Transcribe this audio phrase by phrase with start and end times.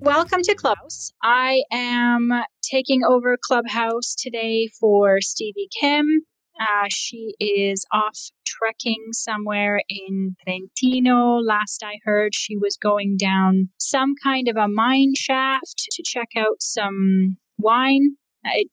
[0.00, 1.12] Welcome to Clubhouse.
[1.22, 2.30] I am
[2.62, 6.06] taking over Clubhouse today for Stevie Kim.
[6.58, 11.40] Uh, she is off trekking somewhere in Trentino.
[11.40, 16.28] Last I heard, she was going down some kind of a mine shaft to check
[16.36, 18.16] out some wine.
[18.44, 18.68] It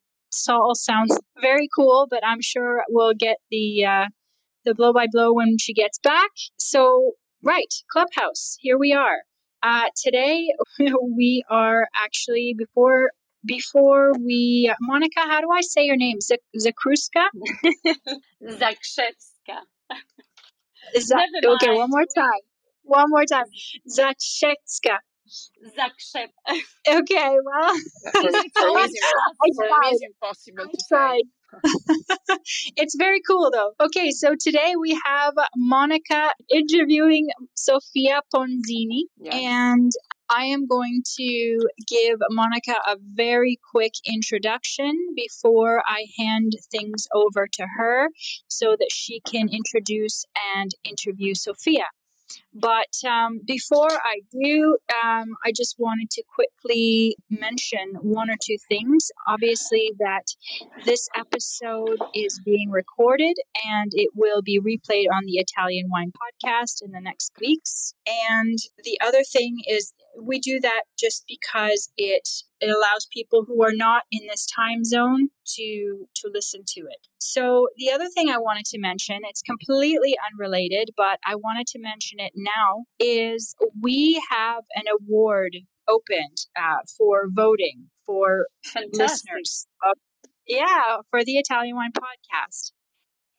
[0.49, 4.05] all sounds very cool, but I'm sure we'll get the uh,
[4.65, 6.31] the blow by blow when she gets back.
[6.59, 9.19] So, right, Clubhouse, here we are.
[9.63, 10.47] Uh, today
[11.01, 13.11] we are actually before
[13.45, 16.19] before we Monika, how do I say your name?
[16.21, 17.27] Z- Zakruska?
[18.43, 19.57] Zakrzewska.
[20.95, 22.41] okay, one more time.
[22.83, 23.45] One more time.
[23.87, 24.99] Zakrzewska.
[25.27, 26.27] Zakrzew.
[26.87, 27.73] Okay, well,
[28.15, 31.23] it's impossible to say.
[32.75, 33.71] it's very cool though.
[33.79, 39.33] Okay, so today we have Monika interviewing Sofia Ponzini, Yes.
[39.33, 39.91] and
[40.29, 47.47] I am going to give Monika a very quick introduction before I hand things over
[47.53, 48.09] to her
[48.47, 51.85] so that she can introduce and interview Sofia.
[52.59, 58.57] But um, before I do, um, I just wanted to quickly mention one or two
[58.67, 59.11] things.
[59.27, 60.25] Obviously, that
[60.83, 63.35] this episode is being recorded
[63.65, 67.93] and it will be replayed on the Italian Wine Podcast in the next weeks.
[68.29, 72.27] And the other thing is, we do that just because it
[72.59, 77.07] it allows people who are not in this time zone to to listen to it.
[77.19, 81.79] So the other thing I wanted to mention, it's completely unrelated, but I wanted to
[81.79, 85.55] mention it now, is we have an award
[85.87, 88.99] opened uh, for voting for Fantastic.
[88.99, 89.67] listeners.
[89.83, 89.97] Of,
[90.47, 92.71] yeah, for the Italian Wine Podcast.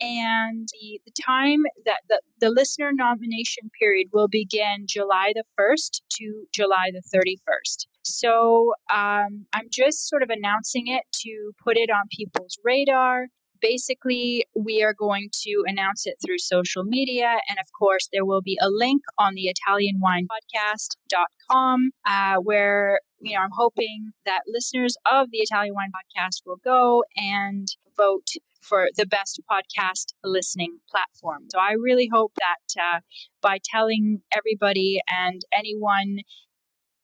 [0.00, 6.00] And the, the time that the, the listener nomination period will begin July the 1st
[6.18, 7.86] to July the 31st.
[8.04, 13.26] So um, I'm just sort of announcing it to put it on people's radar.
[13.60, 17.38] Basically, we are going to announce it through social media.
[17.48, 23.42] And of course, there will be a link on the ItalianWinePodcast.com uh, where you know,
[23.42, 28.28] I'm hoping that listeners of the Italian Wine Podcast will go and vote
[28.60, 31.46] for the best podcast listening platform.
[31.50, 33.00] So I really hope that uh,
[33.40, 36.18] by telling everybody and anyone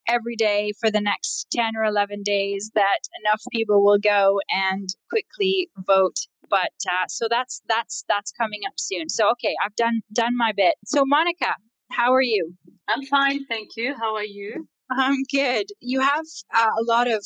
[0.09, 4.89] every day for the next 10 or 11 days that enough people will go and
[5.11, 10.01] quickly vote but uh, so that's that's that's coming up soon so okay i've done
[10.13, 11.53] done my bit so monika
[11.91, 12.55] how are you
[12.89, 13.95] I'm fine, thank you.
[13.95, 14.69] How are you?
[14.91, 15.67] I'm good.
[15.81, 17.25] You have uh, a lot of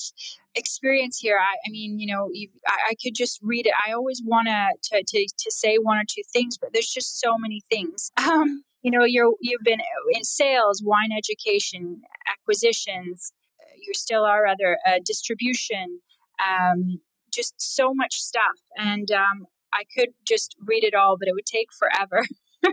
[0.55, 1.39] experience here.
[1.39, 3.73] I, I mean, you know, you, I, I could just read it.
[3.87, 7.37] I always want to to to say one or two things, but there's just so
[7.39, 8.11] many things.
[8.29, 9.81] Um, you know, you're you've been
[10.17, 12.01] in sales, wine education,
[12.35, 13.33] acquisitions.
[13.61, 16.01] uh, You still are other uh, distribution.
[16.49, 17.01] Um,
[17.39, 21.45] just so much stuff, and um, I could just read it all, but it would
[21.45, 22.21] take forever.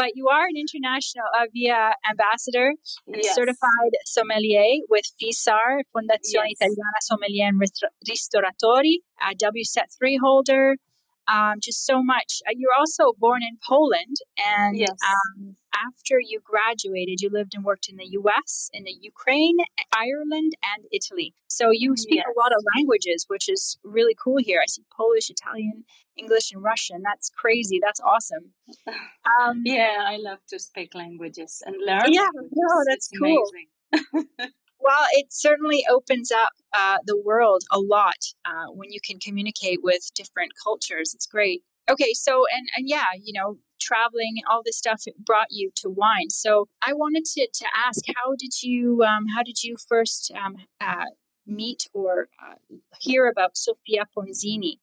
[0.00, 2.68] but you are an international Avia ambassador
[3.06, 3.34] and Yes.
[3.36, 6.58] certified sommelier with FISAR, Fondazione Yes.
[6.60, 8.96] Italiana Sommelier and Ristor- Ristoratori,
[9.30, 10.76] a WSET3 holder.
[11.26, 12.42] Um, just so much.
[12.46, 14.90] Uh, you're also born in Poland, and Yes.
[15.06, 19.56] um, after you graduated, you lived and worked in the U.S., in the Ukraine,
[19.92, 21.34] Ireland, and Italy.
[21.48, 24.60] So you speak a lot of languages, which is really cool here.
[24.62, 25.84] I see Polish, Italian,
[26.16, 27.02] English, and Russian.
[27.02, 27.80] That's crazy.
[27.82, 28.52] That's awesome.
[29.40, 32.12] Um, Yeah, I love to speak languages and learn.
[32.12, 32.52] Yeah, languages.
[32.54, 33.50] no, that's It's cool.
[34.84, 39.80] well, it certainly opens up uh, the world a lot uh, when you can communicate
[39.82, 41.14] with different cultures.
[41.14, 41.62] It's great.
[41.90, 46.28] Okay, so and and yeah, you know, traveling, all this stuff brought you to wine.
[46.28, 50.56] So I wanted to to ask, how did you um, how did you first um,
[50.80, 51.06] uh,
[51.46, 52.56] meet or uh,
[53.00, 54.74] hear about Sofia Ponzini?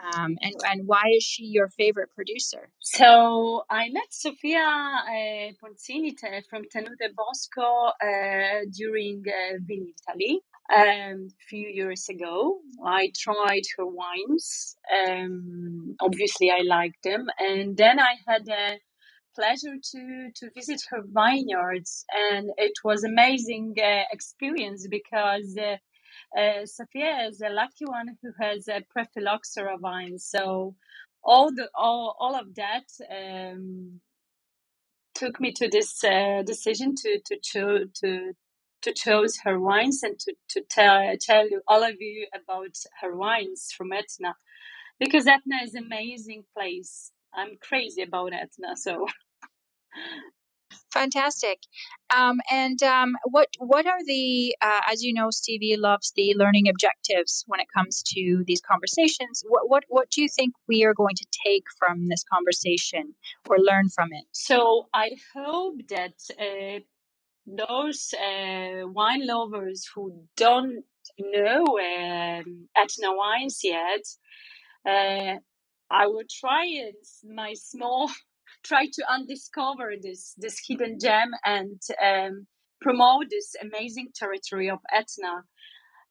[0.00, 2.70] Um, and, and why is she your favorite producer?
[2.80, 6.14] So I met Sofia uh, Ponzini
[6.48, 10.38] from Tenute Bosco uh, during uh, Vinitaly
[10.74, 12.60] um, a few years ago.
[12.84, 14.76] I tried her wines.
[15.08, 18.78] Um, obviously, I liked them, and then I had a
[19.34, 25.56] pleasure to to visit her vineyards, and it was amazing uh, experience because
[26.36, 30.18] uh, Sofia is a lucky one who has a pre-phylloxera vine.
[30.18, 30.74] So
[31.22, 34.00] all the all all of that um,
[35.14, 38.32] took me to this uh, decision to to cho- to
[38.82, 43.16] to choose her wines and to to tell tell you all of you about her
[43.16, 44.36] wines from Etna
[45.00, 47.12] because Etna is an amazing place.
[47.34, 49.06] I'm crazy about Etna, so
[50.92, 51.58] Fantastic.
[52.16, 56.68] Um, and um, what what are the uh, as you know, Stevie loves the learning
[56.68, 59.42] objectives when it comes to these conversations.
[59.46, 63.14] What what what do you think we are going to take from this conversation
[63.48, 64.24] or learn from it?
[64.32, 66.80] So I hope that uh,
[67.46, 70.84] those uh, wine lovers who don't
[71.18, 74.04] know um, Etna wines yet,
[74.86, 75.38] uh,
[75.90, 76.92] I will try in
[77.34, 78.10] my small
[78.64, 82.46] try to undiscover this this hidden gem and um,
[82.80, 85.44] promote this amazing territory of Etna.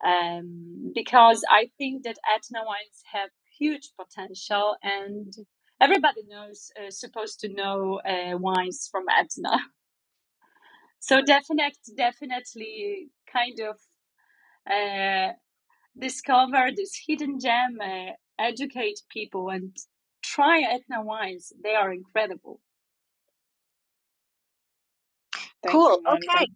[0.05, 3.29] Um, because I think that Etna wines have
[3.59, 5.33] huge potential, and
[5.81, 9.57] everybody knows uh, supposed to know uh, wines from Etna.
[10.99, 13.77] So definitely, definitely, kind of
[14.69, 15.33] uh,
[15.97, 19.75] discover this hidden gem, uh, educate people, and
[20.27, 21.53] try Etna wines.
[21.63, 22.59] They are incredible.
[25.63, 26.01] Thank cool.
[26.05, 26.47] You, okay.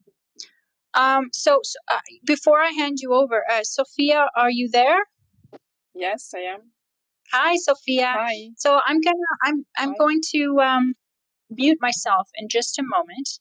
[0.93, 4.99] Um, so, so uh, before I hand you over, uh, Sofia, are you there?
[5.93, 6.71] Yes, I am.
[7.31, 8.07] Hi, Sofia.
[8.07, 8.49] Hi.
[8.57, 9.95] So I'm gonna I'm I'm Hi.
[9.97, 10.93] going to um,
[11.49, 13.39] mute myself in just a moment.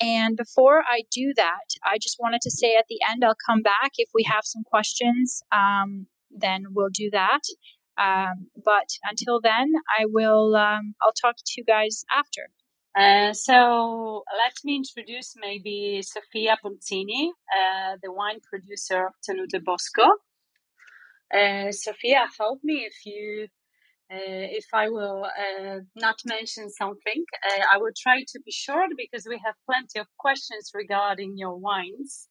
[0.00, 3.62] And before I do that, I just wanted to say at the end, I'll come
[3.62, 5.42] back if we have some questions.
[5.52, 7.40] Um, then we'll do that.
[7.98, 10.54] Um, but until then, I will.
[10.54, 12.48] Um, I'll talk to you guys after.
[12.96, 20.02] Uh, so let me introduce maybe Sofia Ponzini, uh, the wine producer of Tenute Bosco.
[21.32, 23.48] Uh, Sofia, help me if you,
[24.10, 27.24] uh, if I will uh, not mention something.
[27.50, 31.56] Uh, I will try to be short because we have plenty of questions regarding your
[31.56, 32.28] wines.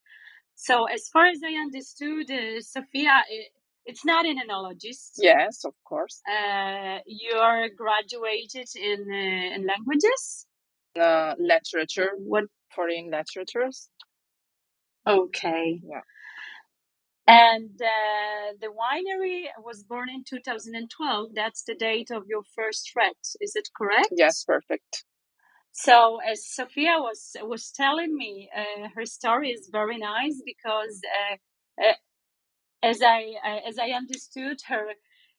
[0.56, 2.31] So as far as I understood,
[2.63, 3.21] Sofia,
[3.85, 5.11] it's not an enologist.
[5.17, 6.21] Yes, of course.
[6.27, 10.47] Uh, you are graduated in uh, in languages.
[10.99, 12.11] Uh, literature.
[12.17, 12.45] What
[12.75, 13.89] foreign literatures?
[15.07, 15.81] Okay.
[15.83, 16.01] Yeah.
[17.27, 21.29] And uh, the winery was born in 2012.
[21.33, 23.15] That's the date of your first fret.
[23.41, 24.09] Is it correct?
[24.15, 25.05] Yes, perfect.
[25.71, 31.35] So as Sofia was was telling me, uh, her story is very nice because uh,
[31.83, 31.93] uh
[32.85, 33.33] as I
[33.68, 34.87] as I understood her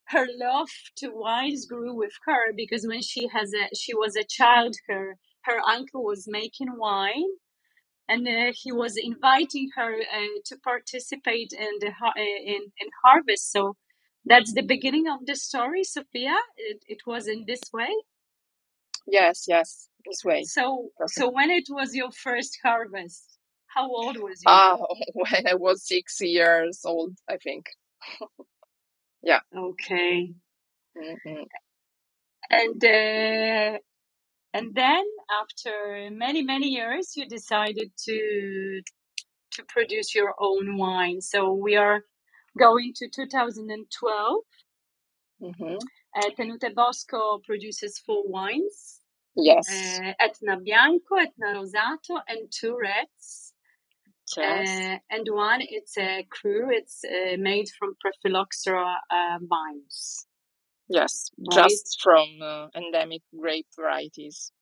[0.08, 4.24] her love to wines grew with her because when she has a she was a
[4.24, 7.30] child her her uncle was making wine
[8.08, 13.52] and uh, he was inviting her uh, to participate in the uh, in in harvest.
[13.52, 13.76] So
[14.24, 16.36] that's the beginning of the story sofia.
[16.56, 17.92] It, it was in this way?
[19.06, 20.44] Yes yes this way.
[20.44, 21.14] So Perfect.
[21.18, 23.35] so when it was your first harvest
[23.76, 24.46] how old was you?
[24.48, 24.78] Ah,
[25.14, 27.66] when I was six years old, I think.
[29.22, 29.40] yeah.
[29.56, 30.34] Okay.
[30.98, 31.42] Mm-hmm.
[32.50, 33.78] And uh,
[34.54, 35.04] and then
[35.42, 38.82] after many many years, you decided to
[39.52, 41.20] to produce your own wine.
[41.20, 42.02] So we are
[42.58, 44.36] going to 2012.
[45.42, 45.76] Mm-hmm.
[46.16, 49.00] Uh, Tenute Bosco produces four wines.
[49.36, 49.68] Yes.
[49.68, 53.45] Uh, Etna Bianco, Etna Rosato, and two reds.
[54.36, 54.68] Yes.
[54.68, 56.68] Uh, and one, it's a cru.
[56.70, 60.26] It's uh, made from pre-phylloxera uh, vines.
[60.88, 61.68] Yes, right?
[61.68, 64.52] just from uh, endemic grape varieties.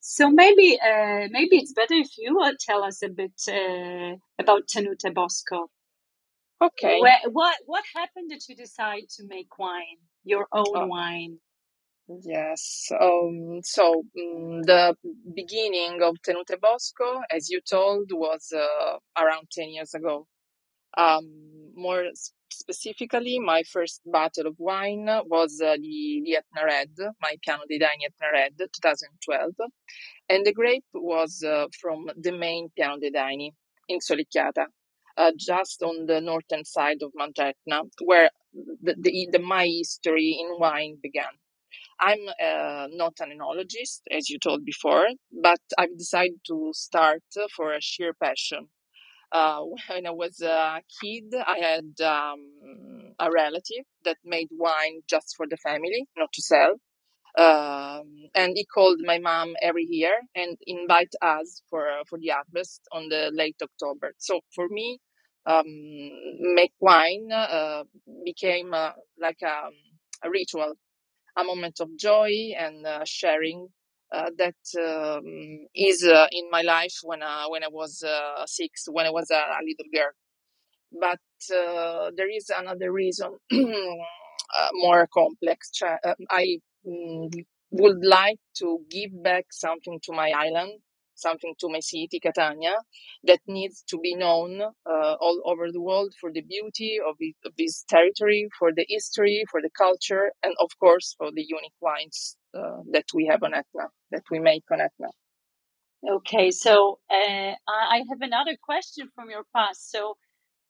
[0.00, 4.68] So maybe uh, maybe it's better if you will tell us a bit uh, about
[4.68, 5.70] Tenute Bosco.
[6.62, 7.00] Okay.
[7.00, 10.86] Where, what what happened that you decide to make wine, your own oh.
[10.86, 11.38] wine?
[12.18, 12.90] Yes.
[13.00, 14.96] Um, so um, the
[15.34, 20.26] beginning of Tenute Bosco, as you told, was uh, around 10 years ago.
[20.98, 22.04] Um, more
[22.50, 26.90] specifically, my first bottle of wine was uh, the, the Etna Red,
[27.22, 29.52] my Piano dei Daini Etna Red, 2012.
[30.28, 33.50] And the grape was uh, from the main Piano dei Daini
[33.88, 34.66] in Solicchiata,
[35.16, 38.30] uh, just on the northern side of Mount Etna, where
[38.82, 41.30] the, the, the, my history in wine began.
[42.00, 45.06] I'm uh, not an enologist, as you told before,
[45.42, 47.22] but I've decided to start
[47.56, 48.68] for a sheer passion.
[49.32, 55.34] Uh, when I was a kid, I had um, a relative that made wine just
[55.36, 56.74] for the family, not to sell.
[57.38, 62.82] Um, and he called my mom every year and invite us for for the harvest
[62.92, 64.14] on the late October.
[64.18, 65.00] So for me,
[65.46, 65.64] um,
[66.56, 67.84] make wine uh,
[68.24, 69.70] became uh, like a,
[70.26, 70.74] a ritual
[71.36, 73.68] a moment of joy and uh, sharing
[74.12, 78.86] uh, that um, is uh, in my life when I, when I was uh, six,
[78.90, 80.12] when I was a, a little girl.
[80.92, 85.70] But uh, there is another reason, uh, more complex.
[86.30, 87.32] I mm,
[87.70, 90.80] would like to give back something to my island
[91.20, 92.74] something to my city, Catania,
[93.24, 97.36] that needs to be known uh, all over the world for the beauty of, it,
[97.44, 101.80] of, this territory, for the history, for the culture, and of course for the unique
[101.80, 105.08] wines uh, that we have on Etna, that we make on Etna.
[106.08, 109.90] Okay, so uh, I have another question from your past.
[109.90, 110.16] So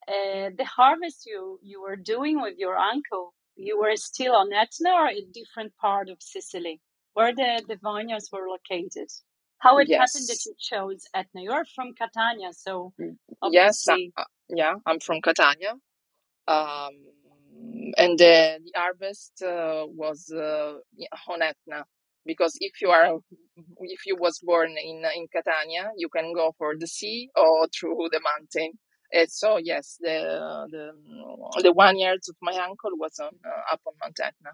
[0.09, 4.91] uh, the harvest you you were doing with your uncle, you were still on Etna
[4.91, 6.81] or a different part of Sicily,
[7.15, 9.09] where the, the vineyards were located?
[9.61, 9.99] How it yes.
[10.01, 11.43] happened that you chose Etna.
[11.43, 14.05] You're from Catania, so mm, obviously...
[14.05, 15.73] yes, uh, yeah, I'm from Catania,
[16.49, 16.93] um,
[17.97, 20.75] and the, the harvest uh, was uh,
[21.29, 21.85] on Etna
[22.27, 23.19] because if you are
[23.81, 28.09] if you was born in in Catania, you can go for the sea or through
[28.13, 28.73] the mountain.
[29.13, 33.81] And so yes, the the the one year of my uncle was on uh, up
[33.87, 34.53] on Mount Etna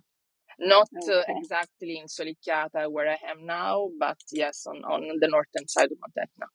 [0.58, 1.32] not uh, okay.
[1.32, 5.90] uh, exactly in Solicchiata where I am now, but yes, on, on the northern side
[5.92, 6.46] of Etna.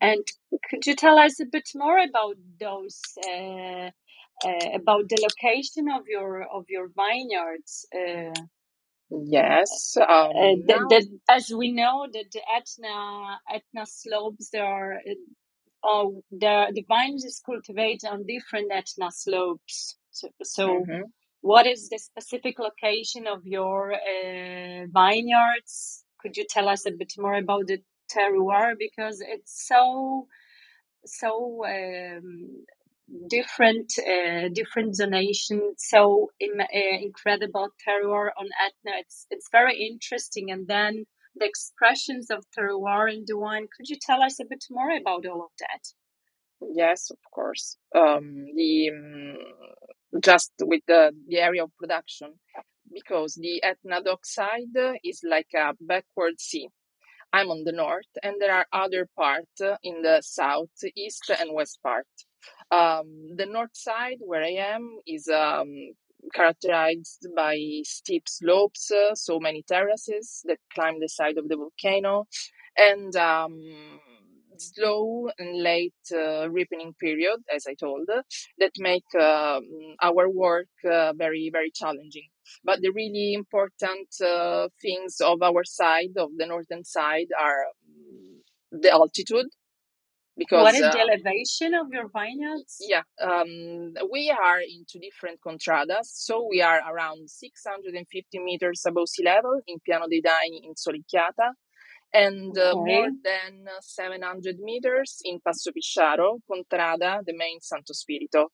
[0.00, 0.24] And
[0.68, 3.90] could you tell us a bit more about those, uh,
[4.46, 7.86] uh, about the location of your of your vineyards?
[7.94, 8.34] Uh,
[9.10, 15.00] yes, um, the, the, as we know that the Etna Etna slopes there are.
[15.82, 19.96] Oh, the the vines is cultivated on different Etna slopes.
[20.10, 21.02] So, so mm-hmm
[21.46, 26.04] what is the specific location of your uh, vineyards?
[26.20, 27.78] Could you tell us a bit more about the
[28.12, 28.74] terroir?
[28.76, 30.26] Because it's so
[31.04, 32.64] so um,
[33.30, 38.94] different uh, different zonation so Im- uh, incredible terroir on etna.
[39.02, 40.50] It's it's very interesting.
[40.50, 41.04] And then
[41.36, 45.26] the expressions of terroir in the wine could you tell us a bit more about
[45.26, 45.82] all of that?
[46.74, 47.76] Yes of course.
[47.94, 49.36] Um, the um,
[50.22, 52.34] just with the, the area of production
[52.92, 54.18] because the Etna DOC
[55.04, 56.68] is like a backward sea.
[57.32, 61.78] I'm on the north, and there are other parts in the south, east, and west
[61.82, 62.06] part.
[62.70, 65.68] Um, the north side, where I am, is um,
[66.34, 72.26] characterized by steep slopes, uh, so many terraces that climb the side of the volcano,
[72.76, 73.60] and um,
[74.60, 78.08] slow and late uh, ripening period, as I told,
[78.58, 79.60] that make uh,
[80.02, 82.28] our work uh, very, very challenging.
[82.64, 88.80] But the really important uh, things of our side, of the northern side, are um,
[88.80, 89.46] the altitude.
[90.38, 92.76] Because, what is the uh, elevation of your vineyards?
[92.80, 96.12] Yeah, um, we are into different contradas.
[96.12, 101.54] So we are around 650 meters above sea level in Piano dei Daini in Solicchiata
[102.12, 108.48] and uh, more than 700 meters in Passo Pisciaro, Contrada, the main Santo Spirito.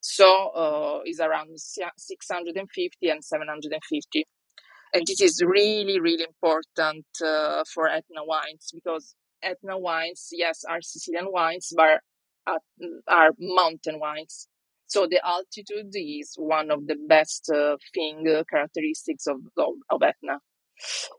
[0.00, 4.26] So uh, is around 650 and 750.
[4.92, 10.80] And this is really, really important uh, for Etna wines because Etna wines, yes, are
[10.80, 12.00] Sicilian wines, but
[12.46, 12.58] are,
[13.08, 14.48] are mountain wines.
[14.86, 20.02] So the altitude is one of the best uh, thing uh, characteristics of, of, of
[20.02, 20.38] Etna.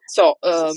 [0.10, 0.74] So um,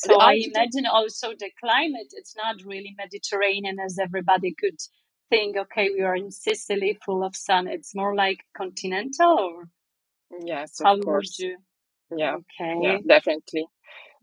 [0.00, 4.78] so I imagine also the climate, it's not really Mediterranean as everybody could
[5.30, 7.68] think, okay, we are in Sicily full of sun.
[7.68, 9.64] It's more like continental or
[10.44, 11.32] Yes, of how course.
[11.32, 11.56] would you
[12.16, 12.36] Yeah.
[12.36, 12.76] Okay.
[12.78, 13.66] Yeah, definitely.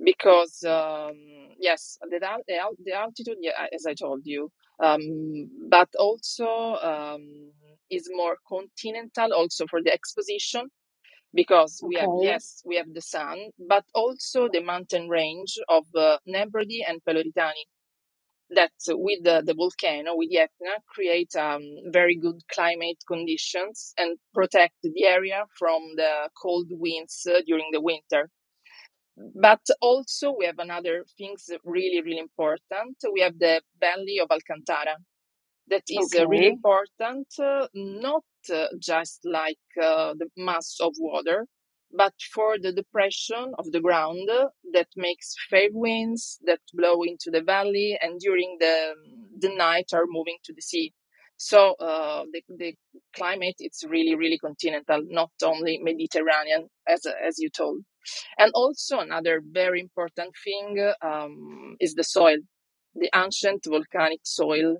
[0.03, 1.15] Because um,
[1.59, 2.55] yes, the, the
[2.85, 4.51] the altitude, yeah, as I told you,
[4.83, 6.47] um, but also
[6.81, 7.51] um,
[7.91, 10.69] is more continental also for the exposition
[11.37, 13.37] because we have yes we have the sun
[13.69, 17.65] but also the mountain range of uh, Nebrodi and Peloritani.
[18.49, 24.17] That with the, the volcano with the Etna create um, very good climate conditions and
[24.33, 28.29] protect the area from the cold winds uh, during the winter.
[29.35, 32.95] But also we have another things really really important.
[33.13, 34.95] We have the valley of alcantara.
[35.67, 36.23] That is okay.
[36.23, 38.36] uh, really important uh, not uh,
[38.79, 41.45] just like uh, the mass of water
[41.91, 44.27] but for the depression of the ground
[44.73, 48.93] that makes fair winds that blow into the valley and during the
[49.39, 50.93] the night are moving to the sea.
[51.37, 52.75] So uh, the, the
[53.15, 57.81] climate it's really really continental not only mediterranean as as you told.
[58.37, 62.37] And also another very important thing um, is the soil
[62.95, 64.77] the ancient volcanic soil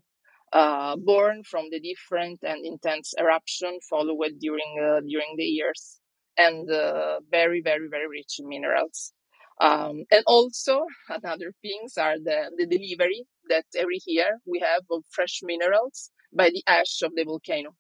[0.53, 5.99] uh, born from the different and intense eruption followed during uh, during the years
[6.37, 9.13] and uh, very very very rich in minerals.
[9.59, 15.03] Um, and also another things are the, the delivery that every year we have of
[15.09, 17.73] fresh minerals by the ash of the volcano.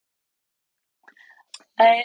[1.79, 2.01] Uh,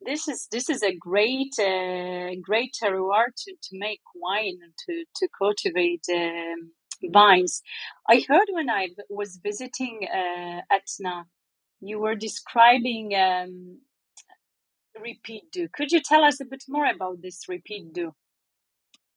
[0.00, 5.04] this is this is a great uh, great terroir to, to make wine and to
[5.16, 6.72] to cultivate um,
[7.04, 7.62] vines.
[8.08, 11.26] I heard when I was visiting uh, Etna,
[11.80, 13.80] you were describing um,
[14.98, 15.72] ripiddu.
[15.72, 18.12] Could you tell us a bit more about this ripiddu?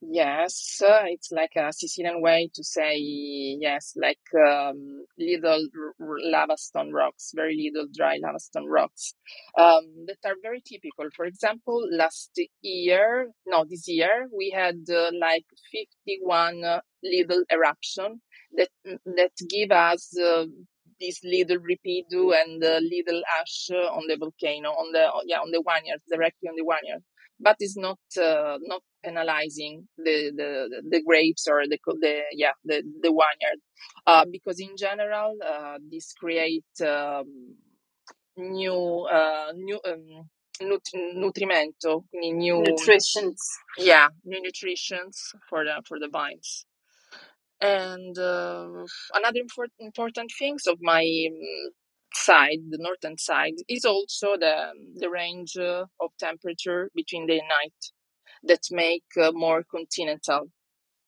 [0.01, 5.67] Yes, uh, it's like a Sicilian way to say yes, like um, little
[5.99, 9.13] r- lava stone rocks, very little dry lava stone rocks
[9.57, 11.09] um, that are very typical.
[11.13, 18.21] For example, last year, no, this year we had uh, like 51 uh, little eruption
[18.55, 18.69] that
[19.05, 20.45] that give us uh,
[20.99, 25.61] this little ripiddu and uh, little ash on the volcano on the yeah on the
[25.67, 27.03] vineyard directly on the vineyard
[27.39, 32.83] but it's not uh, not penalizing the, the the grapes or the the yeah the
[33.03, 33.59] the vineyard.
[34.07, 37.55] Uh, because in general uh, this create um,
[38.37, 40.29] new uh, new um,
[40.61, 43.41] nut- nutrimento new nutritions.
[43.77, 46.65] Yeah new nutritions for the for the vines.
[47.61, 48.67] And uh,
[49.15, 51.71] another important important things of my um,
[52.25, 54.55] side, the northern side, is also the
[54.95, 57.81] the range uh, of temperature between day and night
[58.43, 60.43] that make uh, more continental.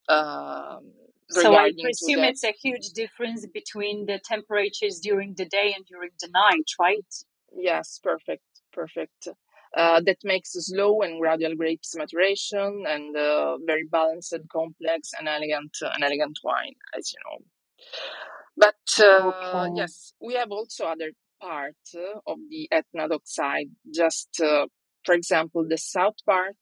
[0.10, 0.94] Um,
[1.30, 6.12] so I presume it's a huge difference between the temperatures during the day and during
[6.22, 7.12] the night, right?
[7.56, 8.44] Yes, perfect,
[8.74, 9.28] perfect.
[9.76, 15.30] Uh, that makes slow and gradual grapes maturation and uh, very balanced, and complex, and
[15.30, 17.46] elegant, uh, an elegant wine, as you know.
[18.56, 19.74] But uh, okay.
[19.76, 21.12] yes, we have also other
[21.42, 21.76] part
[22.28, 23.70] of the Etna side.
[23.94, 24.68] Just uh,
[25.06, 26.58] for example, the south part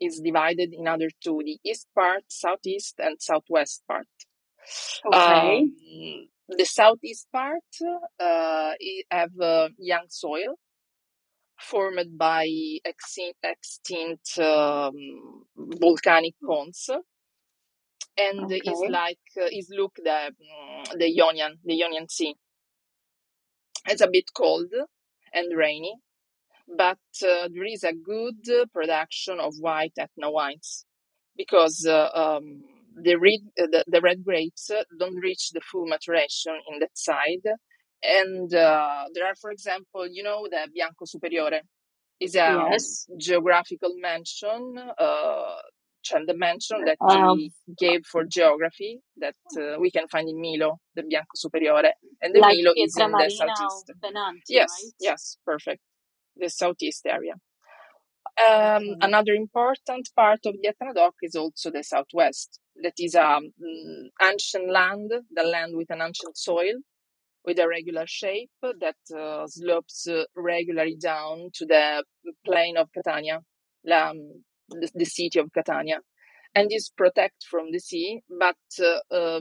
[0.00, 4.06] is divided in other two: the east part, southeast, and southwest part.
[5.06, 5.58] Okay.
[5.60, 7.62] Um, the southeast part
[8.20, 8.72] uh,
[9.10, 9.30] have
[9.78, 10.56] young soil
[11.58, 12.46] formed by
[12.84, 16.90] extinct um, volcanic cones
[18.16, 18.60] and okay.
[18.64, 22.34] is like uh, is look the mm, the Ionian the Ionian Sea.
[23.86, 24.72] It's a bit cold
[25.32, 25.96] and rainy,
[26.76, 30.84] but uh, there is a good production of white Etna wines
[31.36, 32.62] because uh, um,
[32.94, 37.44] the red the, the, red grapes don't reach the full maturation in that side,
[38.02, 41.62] and uh, there are, for example, you know the Bianco Superiore
[42.20, 43.06] is a yes.
[43.18, 44.76] geographical mention
[46.14, 50.40] uh, the mention that um, he gave for geography that uh, we can find in
[50.40, 53.92] Milo, the Bianco Superiore, and the like Milo is in the southeast.
[54.02, 54.92] Benanti, yes, right?
[55.00, 55.80] yes, perfect.
[56.36, 57.34] The southeast area.
[58.42, 58.96] Um.
[59.00, 62.58] Another important part of the Etna DOC is also the southwest.
[62.82, 66.74] That is an um, ancient land, the land with an ancient soil,
[67.44, 72.02] with a regular shape that uh, slopes uh, regularly down to the
[72.46, 73.40] plain of Catania,
[73.92, 74.44] um,
[74.80, 76.00] the, the, city of Catania,
[76.54, 79.40] and is protected from the sea, but uh, uh,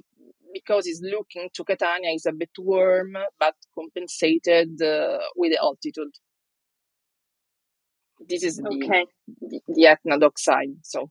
[0.54, 6.14] because it's looking to Catania, is a bit warm, but compensated uh, with the altitude.
[8.28, 9.06] This is okay.
[9.40, 10.76] the, the, the Etna side.
[10.84, 11.10] So,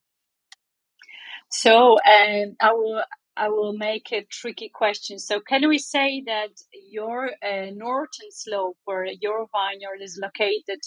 [1.51, 3.03] so um, I will
[3.37, 5.19] I will make a tricky question.
[5.19, 6.51] So, can we say that
[6.91, 10.81] your uh, northern slope, where your vineyard is located,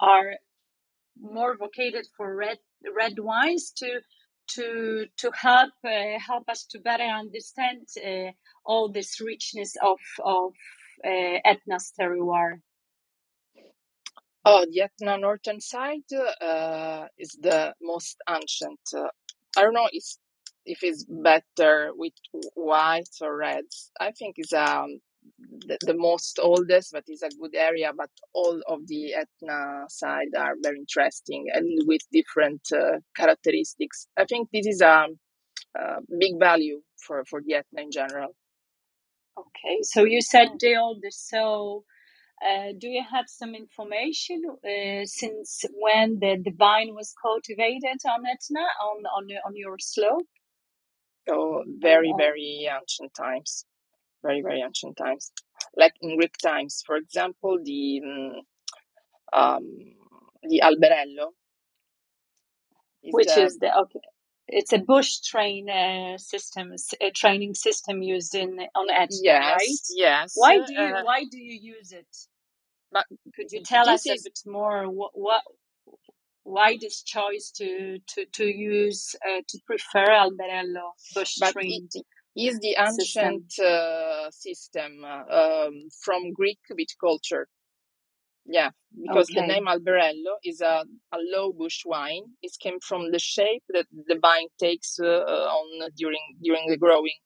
[0.00, 0.34] are
[1.20, 2.58] more vocated for red
[2.96, 4.00] red wines to
[4.48, 8.30] to to help uh, help us to better understand uh,
[8.66, 10.52] all this richness of of
[11.06, 12.60] uh, Etna's terroir.
[14.44, 16.02] Oh, the Etna northern side
[16.40, 18.80] uh, is the most ancient.
[18.94, 19.08] Uh,
[19.56, 20.04] I don't know if,
[20.66, 22.14] if it's better with
[22.54, 23.92] white or reds.
[24.00, 25.00] I think it's um,
[25.66, 27.92] the, the most oldest, but it's a good area.
[27.96, 34.06] But all of the Etna side are very interesting and with different uh, characteristics.
[34.16, 35.06] I think this is a,
[35.76, 38.34] a big value for, for the Etna in general.
[39.38, 41.28] Okay, so you said the oldest.
[41.30, 41.84] So,
[42.46, 48.26] uh, do you have some information uh, since when the, the vine was cultivated on
[48.26, 50.28] Etna on on on your slope?
[51.26, 53.64] So very very ancient times,
[54.22, 55.32] very very ancient times,
[55.76, 56.82] like in Greek times.
[56.86, 58.00] For example, the
[59.32, 59.66] um,
[60.42, 61.28] the alberello,
[63.02, 64.00] is which the, is the okay
[64.48, 69.78] it's a bush train uh, system, a training system used in on Etna, yes, right?
[69.90, 70.32] Yes.
[70.34, 72.06] Why do you uh, why do you use it?
[72.90, 74.84] But could you tell us is, a bit more?
[74.84, 75.42] What, what
[76.44, 81.88] why this choice to to to use uh, to prefer Alberello bush train?
[82.34, 87.44] Is the ancient system, uh, system um, from Greek viticulture.
[88.46, 89.40] Yeah, because okay.
[89.40, 92.24] the name Alberello is a, a low bush wine.
[92.40, 97.18] It came from the shape that the vine takes uh, on during during the growing.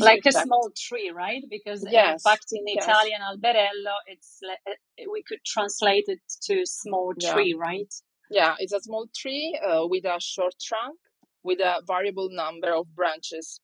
[0.00, 1.44] like a small tree, right?
[1.48, 2.84] Because yes, in fact, in yes.
[2.84, 4.72] Italian Alberello, it's uh,
[5.12, 7.68] we could translate it to small tree, yeah.
[7.68, 7.94] right?
[8.30, 10.98] Yeah, it's a small tree uh, with a short trunk
[11.46, 13.60] with a variable number of branches.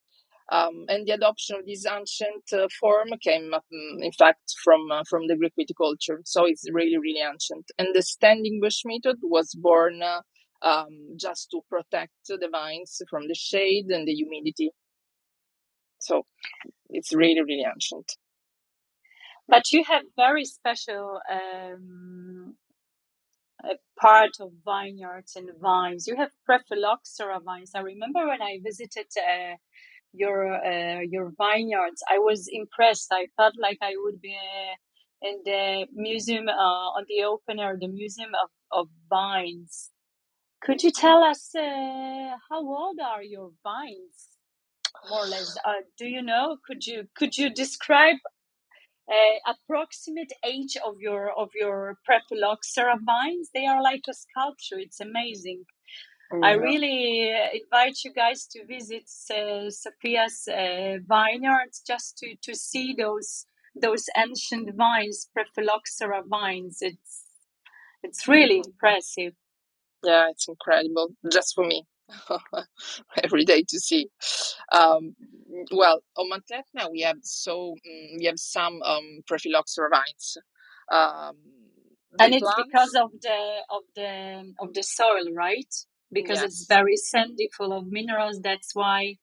[0.50, 3.62] Um, and the adoption of this ancient uh, form came, um,
[4.00, 6.18] in fact, from uh, from the Greek viticulture.
[6.24, 7.70] So it's really, really ancient.
[7.78, 10.20] And the standing bush method was born uh,
[10.62, 14.70] um, just to protect the vines from the shade and the humidity.
[16.00, 16.26] So
[16.90, 18.12] it's really, really ancient.
[19.48, 22.56] But you have very special um,
[24.00, 26.06] part of vineyards and vines.
[26.06, 27.72] You have pre-phylloxera vines.
[27.74, 29.56] I remember when I visited uh,
[30.12, 32.02] your uh, your vineyards.
[32.10, 33.08] I was impressed.
[33.12, 34.74] I felt like I would be uh,
[35.28, 39.90] in the museum uh, on the opener, the museum of, of vines.
[40.62, 44.16] Could you tell us uh, how old are your vines,
[45.08, 45.56] more or less?
[45.64, 46.56] Uh, do you know?
[46.66, 48.16] Could you could you describe
[49.10, 53.50] uh, approximate age of your of your pre-phylloxera vines?
[53.54, 54.78] They are like a sculpture.
[54.78, 55.64] It's amazing.
[56.42, 62.94] I really invite you guys to visit uh, Sofia's uh, vineyards just to, to see
[62.98, 66.78] those those ancient vines, pre-phylloxera vines.
[66.80, 67.24] It's
[68.02, 69.34] it's really impressive.
[70.04, 71.86] Yeah, it's incredible just for me
[73.22, 74.08] every day to see.
[74.72, 75.14] Um,
[75.70, 80.36] well, on Mount Etna we have so mm, we have some um, pre-phylloxera vines.
[80.90, 81.36] Um,
[82.18, 82.62] and it's plants.
[82.64, 85.72] because of the of the of the soil, right?
[86.12, 86.44] Because yes.
[86.44, 88.40] it's very sandy, full of minerals.
[88.40, 89.16] That's why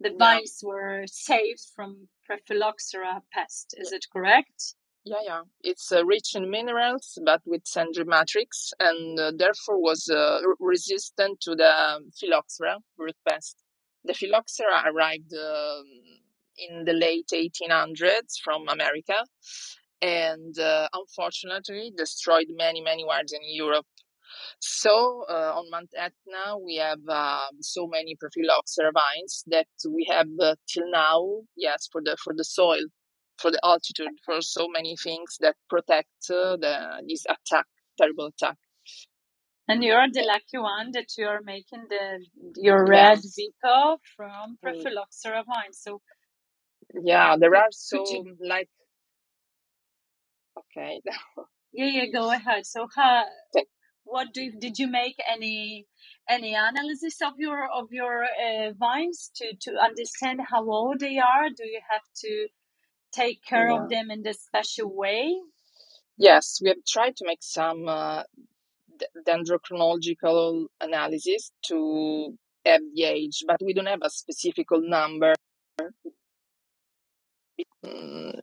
[0.00, 0.68] the vines yeah.
[0.68, 3.74] were saved from pre-phylloxera pest.
[3.78, 4.74] Is it correct?
[5.04, 5.42] Yeah, yeah.
[5.62, 11.40] It's uh, rich in minerals, but with sandy matrix, and uh, therefore was uh, resistant
[11.42, 13.62] to the phylloxera root pest.
[14.04, 15.84] The phylloxera arrived um,
[16.58, 19.24] in the late 1800s from America,
[20.02, 23.86] and uh, unfortunately destroyed many, many wards in Europe
[24.60, 30.28] so uh, on Mount Etna, we have um, so many pre-phylloxera vines that we have
[30.40, 32.84] uh, till now, yes, for the for the soil,
[33.38, 37.66] for the altitude, for so many things that protect uh, the this attack,
[37.98, 38.56] terrible attack.
[39.68, 42.24] And you're the lucky one that you're making the
[42.56, 43.36] your red yes.
[43.36, 44.58] Vico from.
[44.60, 45.78] pre-phylloxera vines.
[45.80, 46.00] So
[47.04, 48.36] yeah, there are so you...
[48.40, 48.68] like
[50.58, 51.00] okay.
[51.72, 52.66] yeah, yeah, go ahead.
[52.66, 53.24] So how
[54.04, 55.86] what do did you make any
[56.28, 61.48] any analysis of your of your uh, vines to to understand how old they are?
[61.48, 62.48] Do you have to
[63.12, 63.82] take care yeah.
[63.82, 65.34] of them in this special way?
[66.16, 68.22] Yes we have tried to make some uh,
[69.26, 72.36] dendrochronological analysis to
[72.66, 75.34] have the age but we don't have a specific number.
[77.84, 78.40] Mm,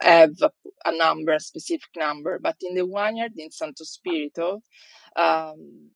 [0.00, 0.50] have a,
[0.84, 4.60] a, number, a specific number, but in the vineyard in Santo Spirito,
[5.16, 5.90] um,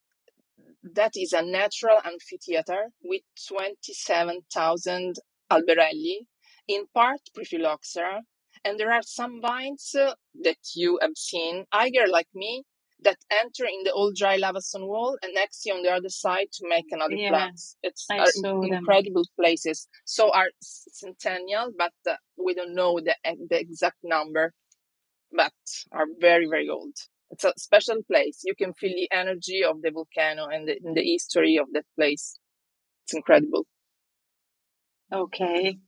[0.82, 5.16] that is a natural amphitheater with 27,000
[5.50, 6.26] alberelli,
[6.68, 8.22] in part pre-phylloxera,
[8.64, 12.64] and there are some vines uh, that you have seen, either like me,
[13.02, 16.48] that enter in the old dry lava stone wall and next on the other side
[16.52, 17.76] to make another yeah, plants.
[17.82, 19.34] It's incredible them.
[19.38, 19.88] places.
[20.04, 23.14] So are centennial, but uh, we don't know the
[23.48, 24.52] the exact number,
[25.32, 25.52] but
[25.92, 26.94] are very very old.
[27.30, 28.40] It's a special place.
[28.44, 31.84] You can feel the energy of the volcano and the, and the history of that
[31.96, 32.38] place.
[33.04, 33.66] It's incredible.
[35.12, 35.78] Okay.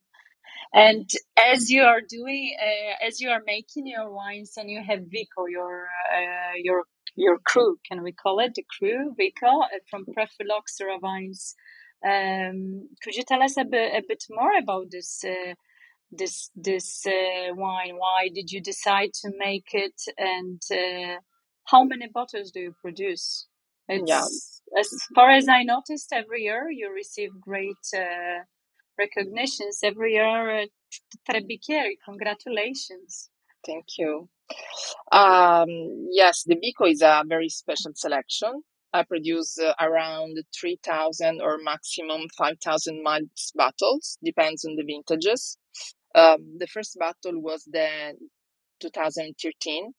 [0.73, 1.11] And
[1.53, 5.47] as you are doing, uh, as you are making your wines, and you have Vico,
[5.47, 6.85] your uh, your
[7.17, 11.55] your cru, can we call it the cru, Vico, uh, from pre-phylloxera Vines?
[12.05, 15.55] Um, could you tell us a bit a bit more about this uh,
[16.11, 17.97] this this uh, wine?
[17.97, 21.21] Why did you decide to make it, and uh,
[21.67, 23.49] how many bottles do you produce?
[23.89, 24.25] It's, Yeah.
[24.81, 28.45] as far as I noticed, every year you receive great uh,
[28.99, 29.81] recognitions.
[29.85, 30.67] Every year, uh,
[31.27, 33.31] Tre congratulations.
[33.67, 34.29] Thank you.
[35.13, 35.69] Um,
[36.11, 38.63] yes, the Vico is a very special selection.
[38.95, 45.57] I produce uh, around 3,000 or maximum 5,000 miles bottles, depends on the vintages.
[46.15, 48.15] Um, the first bottle was the
[48.81, 49.93] 2013.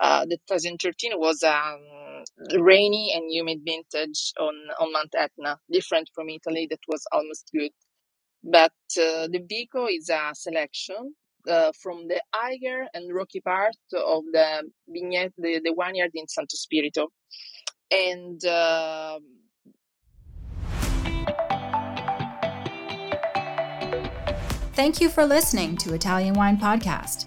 [0.00, 6.08] Uh, the 2013 was a um, rainy and humid vintage on, on Mount Etna, different
[6.14, 7.72] from Italy, that was almost good.
[8.44, 11.14] But uh, the Vico is a selection
[11.48, 16.54] uh, from the higher and rocky part of the vignette, the, the vineyard in Santo
[16.56, 17.08] Spirito.
[17.90, 19.18] And uh,
[24.78, 27.26] Thank you for listening to Italian Wine Podcast.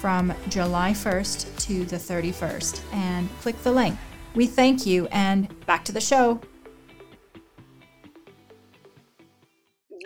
[0.00, 3.96] from July 1st to the 31st and click the link.
[4.34, 6.40] We thank you, and back to the show.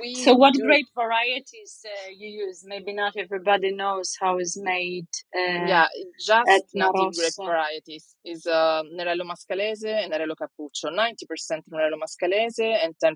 [0.01, 2.65] we So, what do- grape varieties uh, you use?
[2.67, 5.09] Maybe not everybody knows how it's made.
[5.37, 5.87] Uh, yeah,
[6.19, 10.89] just Etna native grape varieties is uh, Nerello Mascalese and Nerello Cappuccio.
[10.91, 13.15] 90% Nerello Mascalese and 10%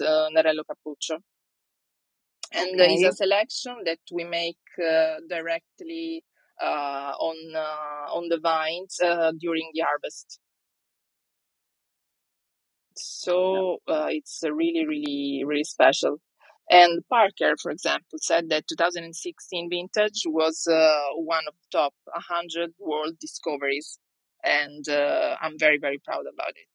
[0.00, 1.18] uh, Nerello Cappuccio.
[2.54, 3.10] And there is Okay.
[3.10, 6.24] a selection that we make uh, directly
[6.62, 10.40] uh, on uh, on the vines uh, during the harvest.
[12.96, 16.18] So uh, it's really, really, really special.
[16.70, 22.72] And Parker, for example, said that 2016 vintage was uh, one of the top 100
[22.80, 23.98] world discoveries,
[24.44, 26.68] and uh, I'm very, very proud about it.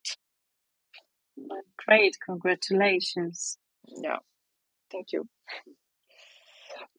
[1.88, 3.58] Great, congratulations.
[3.88, 4.18] Yeah,
[4.92, 5.28] thank you.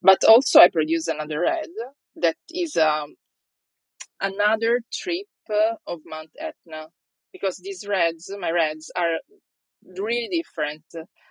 [0.03, 1.69] But also, I produce another red
[2.17, 3.15] that is um,
[4.21, 5.27] another trip
[5.87, 6.89] of Mount Etna
[7.33, 9.19] because these reds, my reds, are
[9.99, 10.85] really different.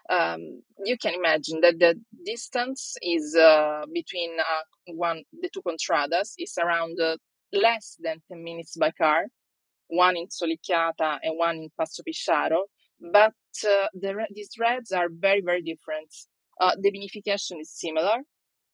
[0.09, 1.95] Um, you can imagine that the
[2.25, 7.17] distance is uh, between uh, one the two contradas is around uh,
[7.53, 9.25] less than 10 minutes by car,
[9.87, 12.63] one in Solicchiata and one in Passo Pisciaro.
[12.99, 13.33] But
[13.65, 16.11] uh, the, these reds are very, very different.
[16.59, 18.17] Uh, the vinification is similar.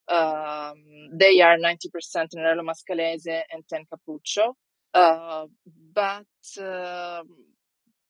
[0.08, 0.76] Um,
[1.14, 4.54] they are 90% Nerello Mascalese and 10 Cappuccio.
[4.94, 5.46] Uh,
[5.94, 6.26] but
[6.62, 7.28] um,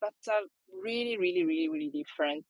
[0.02, 0.42] but are
[0.84, 2.46] really, really, really, really different.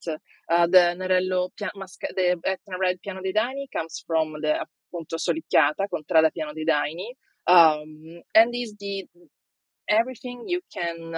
[0.52, 5.18] Uh, the Nerello Pia- Masca- the Etna Red Piano dei Daini comes from the appunto
[5.18, 7.10] Solicchiata, Contrada Piano dei Daini,
[7.48, 9.06] um, and is the
[9.90, 11.16] everything you can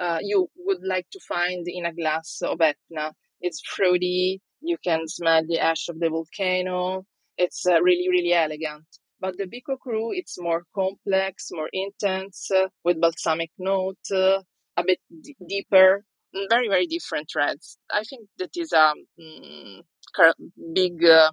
[0.00, 3.12] uh, you would like to find in a glass of Etna.
[3.40, 4.40] It's fruity.
[4.60, 7.04] You can smell the ash of the volcano.
[7.36, 8.86] It's uh, really, really elegant.
[9.20, 14.42] But the Vico Cru, it's more complex, more intense, uh, with balsamic note, uh,
[14.76, 17.78] a bit d- deeper, mm, very, very different reds.
[17.90, 19.82] I think that is a um,
[20.14, 20.34] car-
[20.72, 21.32] big uh,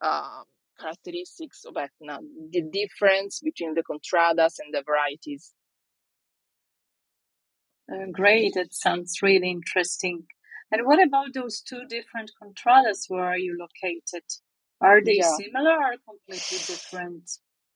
[0.00, 0.42] uh,
[0.80, 5.52] characteristics of Etna, the difference between the contradas and the varieties.
[7.92, 10.26] Uh, great, it sounds really interesting.
[10.72, 13.08] And what about those two different contradas?
[13.08, 14.24] Where are you located?
[14.80, 15.22] Are they Yeah.
[15.22, 17.30] similar or completely different?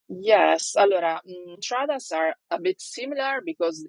[0.08, 3.86] Yes, allora, mm, contradas are a bit similar because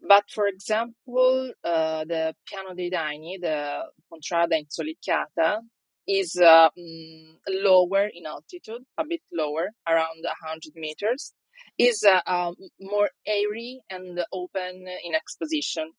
[0.00, 5.60] But for example, uh, the Piano dei Daini, the Contrada in Solicchiata,
[6.08, 11.34] is uh, mm, lower in altitude, a bit lower, around 100 meters,
[11.80, 15.92] is uh, um, more airy and open in exposition.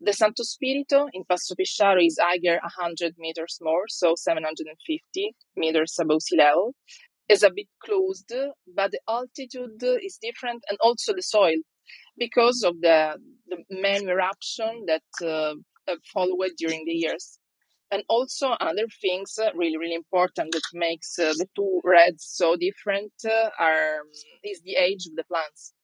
[0.00, 6.22] The Santo Spirito in Passo Pisciaro is higher 100 meters more, so 750 meters above
[6.22, 6.74] sea level.
[7.28, 8.32] is a bit closed,
[8.76, 11.56] but the altitude is different, and also the soil
[12.18, 15.54] because of the the main eruption that uh,
[16.14, 17.38] followed during the years
[17.92, 22.56] and also other things uh, really really important that makes uh, the two reds so
[22.56, 24.00] different uh, are
[24.42, 25.74] is the age of the plants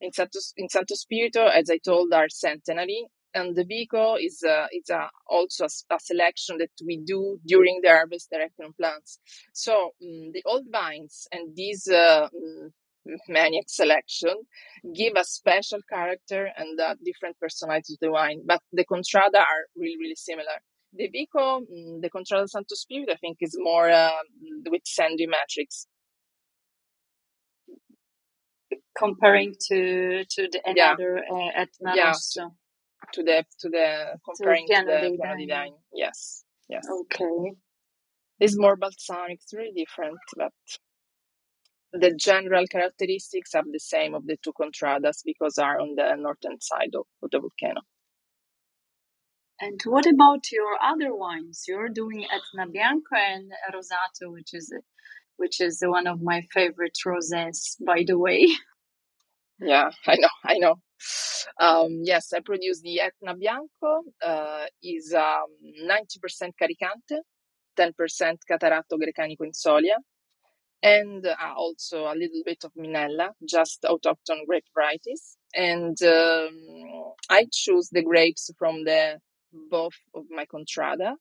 [0.00, 4.66] in santo, in santo spirito as i told are centenary and the Vico is a,
[4.70, 4.90] it's
[5.28, 9.18] also a, a, selection that we do during the harvest directly on plants.
[9.52, 12.72] So um, the old vines and these uh, um,
[13.28, 14.34] maniac selection
[14.94, 19.64] give a special character and a different personality to the wine, but the Contrada are
[19.76, 20.58] really, really similar.
[20.96, 24.10] The Vico, mm, the Contrada Santo Spirito, I think is more uh,
[24.70, 25.86] with sandy matrix.
[28.96, 31.36] Comparing to to the another yeah.
[31.36, 32.36] uh, at Naros.
[32.36, 32.48] Yeah
[33.12, 35.76] to the to the comparing to, to the Piano dei Daini.
[35.92, 36.86] Yes, yes.
[36.88, 37.52] Okay.
[38.38, 39.38] It's more balsamic.
[39.42, 40.52] It's really different, but
[41.92, 46.60] the general characteristics are the same of the two contradas because are on the northern
[46.60, 47.80] side of, of the volcano.
[49.60, 51.64] And what about your other wines?
[51.66, 54.72] You're doing Etna Bianco and Rosato, which is
[55.36, 58.48] which is one of my favorite rosés, by the way.
[59.58, 60.74] Yeah, I know, I know.
[61.58, 64.02] Um, yes, I produce the Etna Bianco.
[64.22, 65.46] Uh, is um,
[65.88, 67.20] 90% Carricante,
[67.78, 69.96] 10% Catarratto Grecanico in Insolia,
[70.82, 75.38] and uh, also a little bit of Minnella, just autochthon grape varieties.
[75.54, 79.18] And um, I choose the grapes from the
[79.70, 81.14] both of my contrada,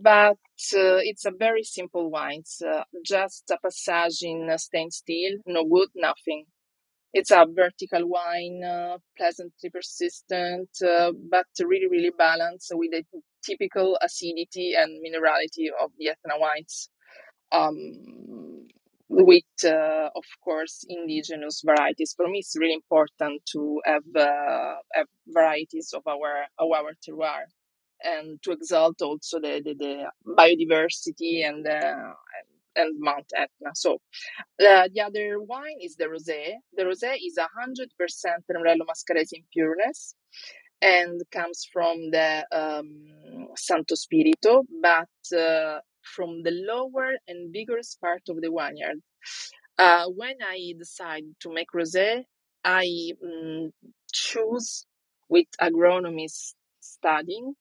[0.00, 0.38] but
[0.74, 2.40] uh, it's a very simple wine.
[2.40, 6.44] It's uh, just a passage in stained steel, no wood, nothing.
[7.12, 13.04] It's a vertical wine, uh, pleasantly persistent, uh, but really, really balanced with the
[13.44, 16.90] typical acidity and minerality of the Etna wines.
[17.52, 18.45] Um,
[19.16, 22.14] with, uh, of course, indigenous varieties.
[22.16, 27.44] For me, it's really important to have, uh, have varieties of our of our terroir
[28.04, 32.12] and to exalt also the, the, the biodiversity and, uh,
[32.76, 33.70] and Mount Etna.
[33.74, 33.94] So
[34.62, 36.54] uh, the other wine is the rosé.
[36.76, 37.88] The rosé is 100%
[38.50, 40.14] Tenerello Mascalese in pureness
[40.82, 45.80] and comes from the um, Santo Spirito, but uh,
[46.14, 49.00] from the lower and vigorous part of the vineyard.
[49.78, 52.24] Uh, when I decide to make rosé,
[52.64, 53.70] I um,
[54.12, 54.86] choose
[55.28, 57.54] with agronomist studying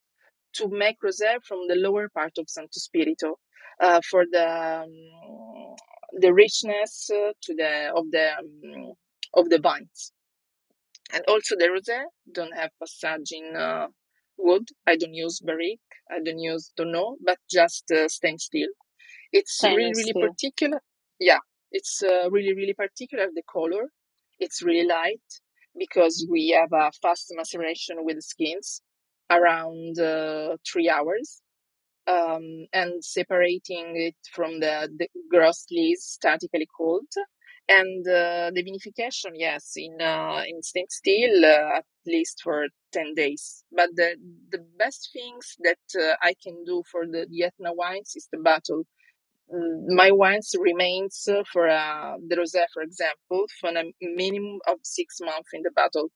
[0.54, 3.38] to make rosé from the lower part of Santo Spirito
[3.82, 5.76] uh, for the um,
[6.14, 8.94] the richness uh, to the of the um,
[9.34, 10.14] of the vines,
[11.14, 13.88] and also the rosé don't have passage in uh,
[14.38, 14.70] wood.
[14.88, 15.80] I don't use barrique.
[16.12, 18.70] I don't use tonneau, but just uh, stained steel.
[19.32, 20.30] It's stainless really really steel.
[20.30, 20.82] particular.
[21.20, 21.40] Yeah,
[21.72, 23.28] it's uh, really really particular.
[23.34, 23.90] The color,
[24.40, 25.22] it's really light
[25.78, 28.82] because we have a fast maceration with the skins
[29.30, 31.42] around uh, three hours
[32.08, 37.12] um, and separating it from the, the gross lees statically cooled.
[37.68, 43.16] And uh, the vinification, yes, in uh, in stained steel uh, at least for ten
[43.16, 43.64] days.
[43.72, 44.18] But the
[44.52, 48.38] the best things that uh, I can do for the, the Etna wines is the
[48.40, 48.84] bottle.
[49.54, 54.78] Mm, my wines remains uh, for uh, the rosé, for example, for a minimum of
[54.84, 56.10] six months in the bottle.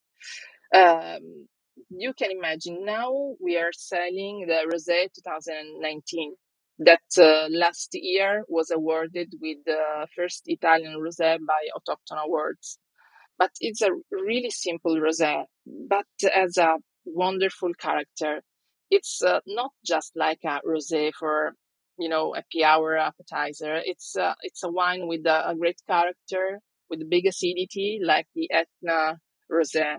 [0.73, 1.47] Um,
[1.89, 6.35] you can imagine now we are selling the Rosé 2019
[6.79, 12.79] that uh, last year was awarded with the first Italian Rosé by Autochthon Awards.
[13.37, 18.41] But it's a really simple rosé, but has a wonderful character.
[18.91, 21.53] It's uh, not just like a rosé for
[21.97, 23.81] you know a hour appetizer.
[23.85, 28.49] It's uh, it's a wine with a, a great character, with big acidity, like the
[28.51, 29.19] Etna
[29.51, 29.97] rosé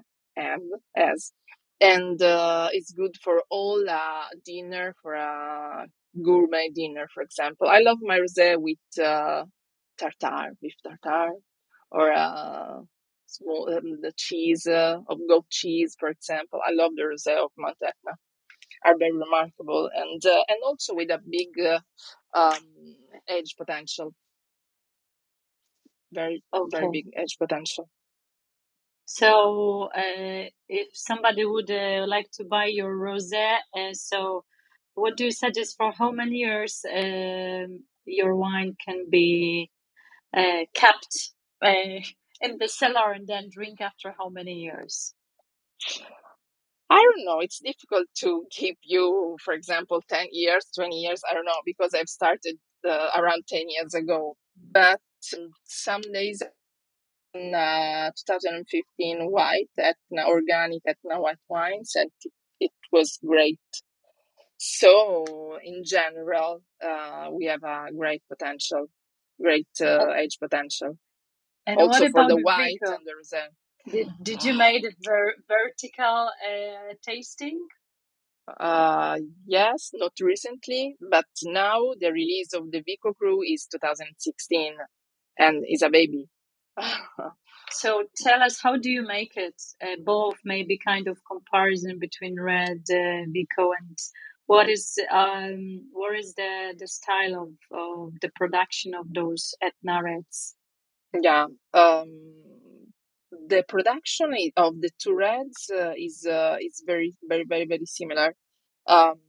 [0.97, 1.33] has
[1.81, 5.87] and uh, it's good for all uh, dinner for a
[6.23, 7.69] gourmet dinner for example.
[7.69, 9.45] I love my rosé with uh,
[9.99, 11.33] tartare beef tartare
[11.91, 12.81] or uh,
[13.27, 16.61] small um, the cheese uh, of goat cheese for example.
[16.67, 18.17] I love the rosé of mount etna.
[18.85, 21.81] Are very remarkable and uh, and also with a big uh,
[22.35, 22.97] um,
[23.29, 24.15] age potential.
[26.13, 26.79] Very okay.
[26.79, 27.89] very big edge potential
[29.13, 34.45] so, uh, if somebody would uh, like to buy your rosé, uh, so
[34.95, 39.69] what do you suggest for how many years um, your wine can be
[40.33, 41.99] uh, kept uh,
[42.41, 45.13] in the cellar and then drink after how many years?
[46.89, 47.41] I don't know.
[47.41, 51.21] It's difficult to keep you, for example, 10 years, 20 years.
[51.29, 52.59] I don't know, because I've started
[52.89, 54.37] uh, around 10 years ago.
[54.71, 55.01] But
[55.65, 56.43] some days
[57.35, 62.11] in uh, 2015 white Etna organic Etna white wines, and
[62.61, 63.61] it, was great.
[64.59, 68.87] So in general, uh, we have a great potential,
[69.41, 70.99] great uh, age potential.
[71.67, 72.95] And also what for about the white Vico?
[72.97, 73.43] and the rosé.
[73.91, 77.61] Did, did you made it ver- vertical uh, tasting?
[78.59, 84.75] Uh, yes, not recently, but now the release of the Vico Cru is 2016
[85.39, 86.29] and is a baby.
[87.73, 89.55] So tell us, how do you make it?
[89.81, 93.97] Uh, both maybe kind of comparison between red uh, Vico and
[94.47, 100.03] what is um what is the the style of, of the production of those Etna
[100.03, 100.57] reds?
[101.15, 102.11] yeah, um,
[103.49, 108.35] the production of the two reds uh, is uh, is very very very very similar.
[108.89, 109.21] Um,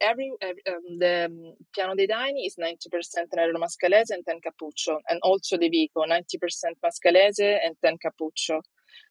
[0.00, 5.20] every, um, the um, Piano dei Daini is 90% Nerello Mascalese and 10 Cappuccio, and
[5.22, 6.24] also the Vico 90%
[6.84, 8.60] Mascalese and 10 Cappuccio.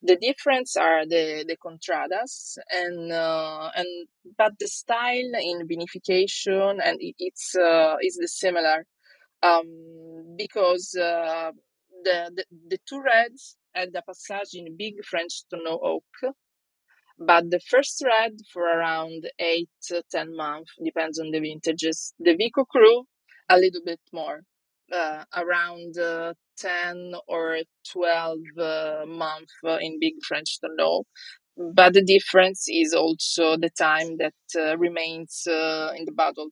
[0.01, 4.07] The difference are the the contradas and uh, and
[4.37, 8.85] but the style in vinification and it, it's uh, is the similar
[9.41, 11.51] um, because uh,
[12.03, 16.33] the, the the two reds had a passage in big French tonneau oak
[17.19, 22.35] but the first red for around eight to ten months depends on the vintages the
[22.35, 23.05] vico cru
[23.49, 24.41] a little bit more
[24.91, 27.57] uh, around uh, 10 or
[27.91, 31.03] 12 uh, months uh, in big french tonneau.
[31.57, 36.49] But the difference is also the time that uh, remains uh, in the bottle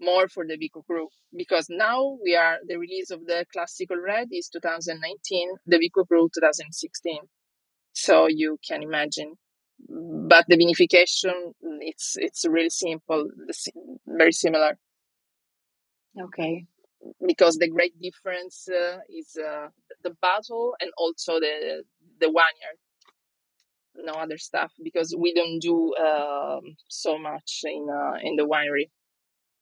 [0.00, 1.08] more for the vico cru.
[1.36, 6.28] Because now we are the release of the classical red is 2019 the vico cru
[6.32, 7.18] 2016
[7.92, 9.34] so you can imagine
[10.28, 13.28] but the vinification it's it's really simple
[14.06, 14.78] very similar
[16.20, 16.66] Okay.
[17.26, 19.68] because the great difference uh, is uh,
[20.04, 21.84] the bottle and also the
[22.20, 22.78] the vineyard
[23.96, 28.90] no other stuff because we don't do um, so much in uh, in the winery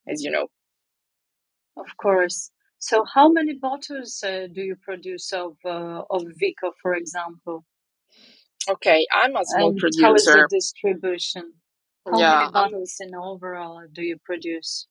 [0.09, 0.49] as you know
[1.77, 2.53] Of course.
[2.79, 7.65] So how many bottles uh, do you produce of uh, of Vico, for example?
[8.69, 11.55] Okay i'm a small And how is the distribution?
[12.11, 14.89] How yeah many bottles in overall do you produce?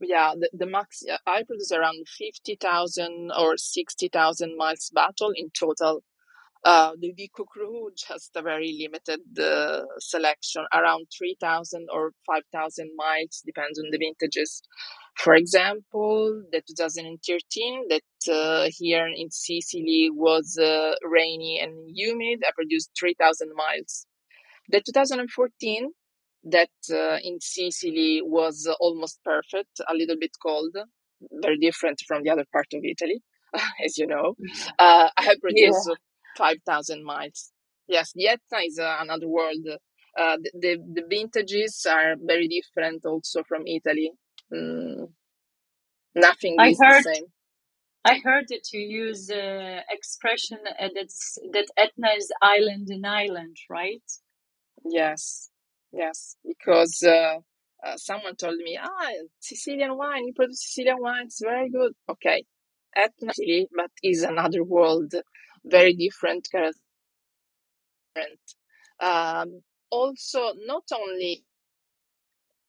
[0.00, 5.94] yeah the, the max i produce around 50000 or 60000 miles bottle in total
[6.64, 13.42] Uh, the Vico cru just a very limited uh, selection, around 3,000 or 5,000 miles,
[13.46, 14.62] depends on the vintages.
[15.24, 22.52] For example, the 2013 that uh, here in Sicily was uh, rainy and humid, I
[22.54, 24.06] produced 3,000 miles.
[24.70, 25.92] The 2014
[26.44, 30.76] that uh, in Sicily was almost perfect, a little bit cold,
[31.42, 33.22] very different from the other part of Italy,
[33.84, 34.36] as you know.
[34.78, 35.70] Uh, I have Yeah.
[35.70, 35.88] produced
[36.38, 37.52] 5,000 miles.
[37.88, 39.66] Yes, the Etna is uh, another world.
[40.18, 44.12] Uh, the, the, the vintages are very different also from Italy.
[44.52, 45.08] Mm,
[46.14, 47.26] nothing I is the heard same.
[48.04, 53.58] I heard that you use uh, expression uh, that's that Etna is island in island,
[53.70, 54.02] right?
[54.84, 55.50] Yes,
[55.92, 57.38] yes, because uh,
[57.84, 61.92] uh, someone told me, ah, Sicilian wine, you produce Sicilian wine, it's very good.
[62.10, 62.44] Okay,
[62.96, 65.12] Etna, Sicily, but is another world,
[65.64, 66.48] very different,
[68.14, 68.40] different.
[69.00, 71.44] Um, also, not only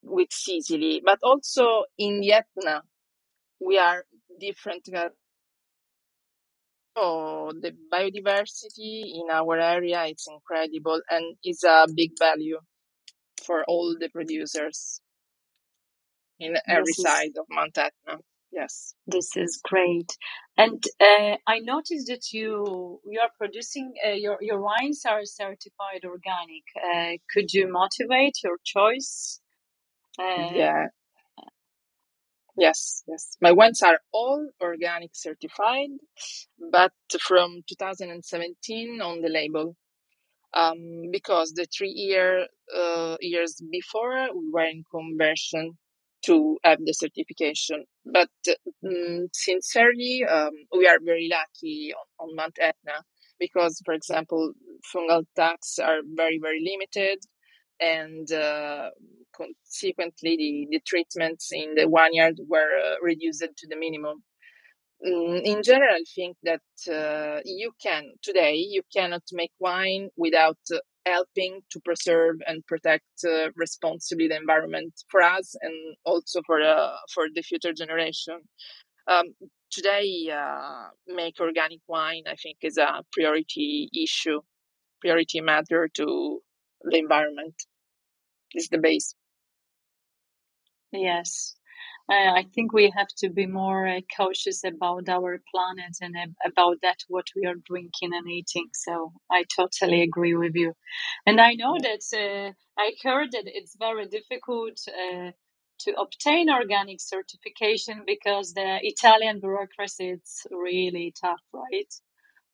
[0.04, 2.84] with Sicily, but also in Etna,
[3.60, 4.06] we are
[4.39, 4.88] different.
[6.97, 12.60] So the biodiversity in our area is incredible and is a big value
[13.45, 15.02] for all the producers
[16.39, 18.20] in every This is side of Mount Etna.
[18.52, 18.95] Yes.
[19.08, 20.18] this is great,
[20.58, 26.04] and uh, I noticed that you you are producing uh, your your wines are certified
[26.04, 26.66] organic.
[26.76, 29.39] Uh, could you motivate your choice?
[30.20, 30.88] Uh, Yeah.
[32.57, 33.03] Yes.
[33.07, 33.38] Yes.
[33.41, 35.89] My wines are all organic certified,
[36.72, 36.91] but
[37.22, 39.76] from 2017 on the label.
[40.53, 45.78] Um, because the three year uh, years before we were in conversion
[46.26, 47.86] to have the certification.
[48.05, 48.30] But
[48.86, 53.03] mm, sincerely, um, we are very lucky on, on Mount Etna
[53.39, 54.53] because, for example,
[54.93, 57.20] fungal attacks are very very limited,
[57.80, 58.89] and uh,
[59.41, 64.23] consequently the, the treatments in the vineyard were uh, reduced to the minimum.
[65.05, 70.59] Mm, in general, I think that uh, you can today you cannot make wine without
[70.71, 75.73] uh, helping to preserve and protect uh, responsibly the environment for us and
[76.05, 78.41] also for uh, for the future generation.
[79.07, 79.33] Um,
[79.71, 84.41] today, uh, make organic wine, I think, is a priority issue,
[85.01, 86.41] priority matter to
[86.83, 87.55] the environment.
[88.53, 89.15] Is the base.
[90.93, 91.55] Yes.
[92.09, 96.27] Uh, I think we have to be more uh, cautious about our planet and uh,
[96.49, 98.69] about that what we are drinking and eating.
[98.73, 100.73] So I totally agree with you.
[101.27, 105.31] And I know that uh, I heard that it's very difficult uh,
[105.81, 111.93] to obtain organic certification because the Italian bureaucracy is really tough, right?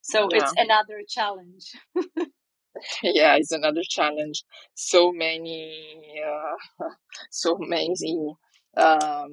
[0.02, 0.38] So Yeah.
[0.40, 1.74] it's another challenge.
[3.04, 4.44] yeah, it's another challenge.
[4.76, 6.86] So many, uh,
[7.32, 8.36] so many
[8.78, 9.32] um,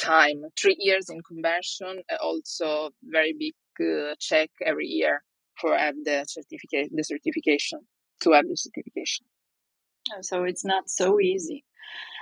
[0.00, 5.22] time, three years in conversion, uh, also very big uh, check every year
[5.60, 7.80] for have the certificate, the certification
[8.22, 9.26] to have the certification.
[10.22, 11.64] So it's not so easy.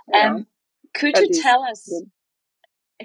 [0.08, 0.46] Yeah, Um,
[0.94, 2.02] could that you tell us?
[2.02, 2.10] good.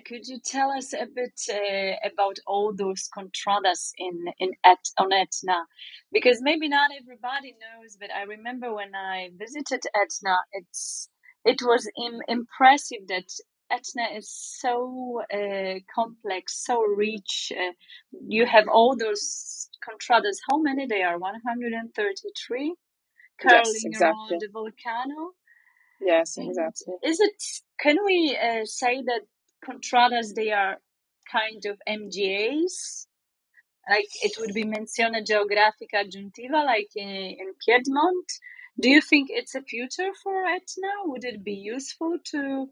[0.08, 5.12] Could you tell us a bit uh, about all those contradas in in et, on
[5.12, 5.66] Etna?
[6.14, 11.10] Because maybe not everybody knows, but I remember when I visited Etna, it's
[11.46, 13.30] it was Im- impressive that
[13.70, 17.52] Etna is so uh, complex, so rich.
[17.56, 17.74] Uh,
[18.30, 20.38] you have all those contradas.
[20.50, 21.20] How many they are?
[21.20, 22.76] One hundred and thirty-three,
[23.44, 24.08] Yes, curling exactly.
[24.08, 25.32] around the volcano.
[26.02, 26.96] Yes, exactly.
[27.04, 27.44] is it?
[27.80, 29.22] Can we uh, say that
[29.68, 30.78] contradas they are
[31.32, 33.08] kind of MGAs?
[33.90, 38.32] Like it would be menzione geografica aggiuntiva, like in, in Piedmont.
[38.80, 40.90] Do you think it's a future for Etna?
[41.06, 42.70] Would it be useful to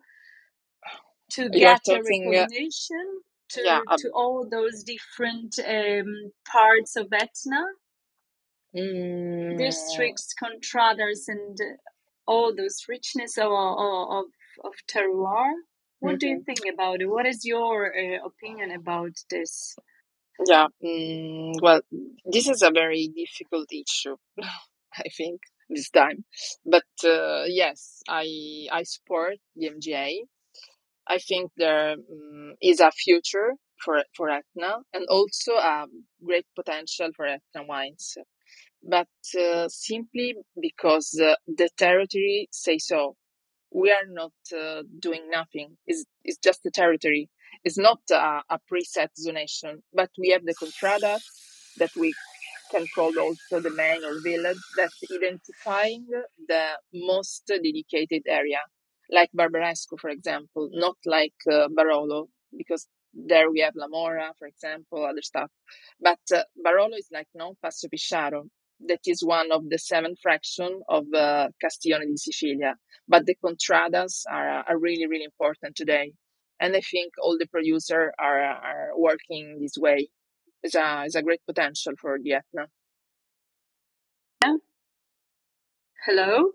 [1.31, 7.07] to get a talking, recognition to yeah, uh, to all those different um, parts of
[7.13, 7.63] Etna,
[8.75, 11.57] mm, districts, contradas, and
[12.27, 14.25] all those richness of of,
[14.65, 15.51] of terroir?
[15.99, 16.45] What do you mhm.
[16.45, 17.07] think about it?
[17.09, 19.75] What is your uh, opinion about this?
[20.47, 21.81] Yeah, mm, well,
[22.25, 24.17] this is a very difficult issue,
[24.95, 26.25] I think, this time.
[26.65, 30.27] But uh, yes, I I support the MGA.
[31.07, 35.87] I think there um, is a future for for Etna and also a
[36.23, 38.17] great potential for Etna wines.
[38.83, 43.15] But uh, simply because uh, the territory say so,
[43.71, 45.77] we are not uh, doing nothing.
[45.87, 47.29] It's, it's just a territory.
[47.63, 51.19] It's not a, a preset zonation, but we have the contrada
[51.77, 52.13] that we
[52.71, 56.05] can call also the main or village that identifying
[56.47, 58.59] the most dedicated area,
[59.11, 64.47] like Barbaresco, for example, not like uh, Barolo, because there we have La Morra, for
[64.47, 65.49] example, other stuff.
[65.99, 68.47] But uh, Barolo is like no Passo Pisciaro,
[68.87, 72.75] that is one of the seven fraction of uh, Castiglione di Sicilia.
[73.07, 76.13] But the contradas are, are really, really important today.
[76.59, 80.09] And I think all the producers are, are working this way.
[80.63, 82.67] It's a, it's a great potential for the Etna.
[84.43, 84.55] Yeah.
[86.05, 86.51] Hello.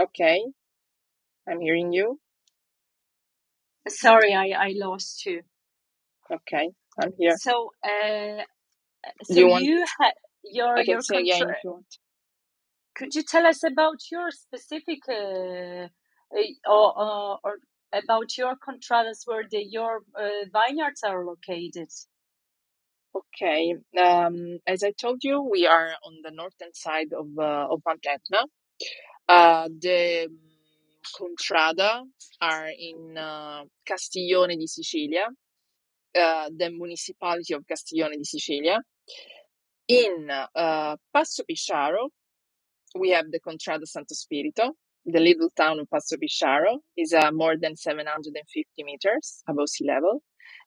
[0.00, 0.42] Okay,
[1.48, 2.20] I'm hearing you.
[3.88, 5.42] Sorry, I, I lost you.
[6.32, 6.70] Okay,
[7.02, 7.36] I'm here.
[7.38, 8.42] So, uh,
[9.24, 9.64] so Do you want?
[9.64, 10.12] you had
[10.44, 11.84] your your say again contra- if you.
[12.94, 15.88] Could you tell us about your specific uh,
[16.36, 17.56] uh, or, or, or
[17.92, 21.88] about your contradas where the, your uh, vineyards are located?
[23.14, 27.80] Okay, um, as I told you, we are on the northern side of uh, of
[27.86, 28.44] Mount Etna.
[29.28, 30.38] Uh, the um,
[31.18, 32.02] contrada
[32.40, 35.26] are in uh, Castiglione di Sicilia,
[36.16, 38.78] uh, the municipality of Castiglione di Sicilia.
[39.90, 42.10] In uh, Passo Pisciaro,
[42.96, 44.74] we have the Contrada Santo Spirito.
[45.04, 50.22] The little town of Passo Pisciaro is uh, more than 750 meters above sea level.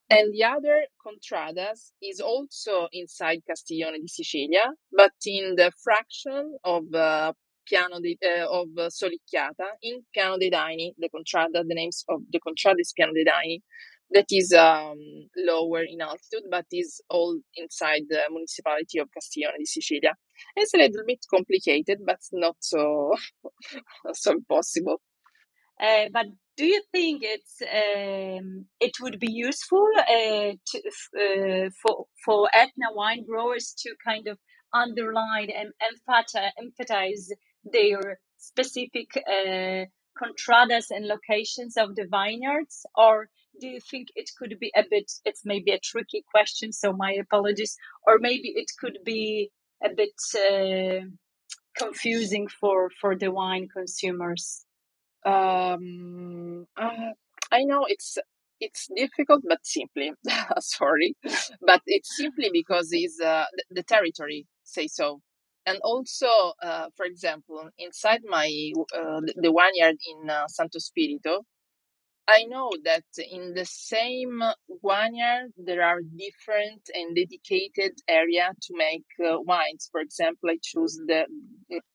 [0.10, 6.84] And the other contradas is also inside Castiglione di Sicilia, but in the fraction of
[6.94, 7.32] uh,
[7.66, 10.94] Piano di, uh, of Solicchiata in Piano dei Daini.
[10.98, 13.62] The contrada, the names of the contrada is Piano dei Daini.
[14.14, 15.00] That is um,
[15.36, 20.14] lower in altitude, but is all inside the municipality of Castiglione di Sicilia.
[20.56, 23.14] It's a little bit complicated, but not so
[24.14, 25.02] so impossible.
[25.82, 30.78] Uh, but do you think it's um, it would be useful uh, to,
[31.18, 34.38] uh, for for Etna wine growers to kind of
[34.74, 35.72] underline and
[36.58, 37.30] emphasize,
[37.64, 39.08] their specific
[40.22, 43.30] contradas and locations of the vineyards, or
[43.60, 45.12] do you think it could be a bit?
[45.26, 47.76] It's maybe a tricky question, so my apologies.
[48.08, 49.52] Or maybe it could be
[49.84, 51.06] a bit uh,
[51.78, 54.66] confusing for for the wine consumers.
[55.26, 57.12] Um, uh,
[57.52, 58.18] I know it's
[58.60, 60.12] it's difficult, but simply.
[60.60, 61.16] Sorry,
[61.66, 65.22] but it's simply because it's uh, the, the territory say so
[65.66, 66.28] and also
[66.64, 68.48] uh, for example inside my
[68.98, 71.44] uh, the vineyard in uh, santo spirito
[72.28, 74.42] I know that in the same
[74.84, 79.90] vineyard there are different and dedicated area to make uh, wines.
[79.92, 81.28] For example, I choose the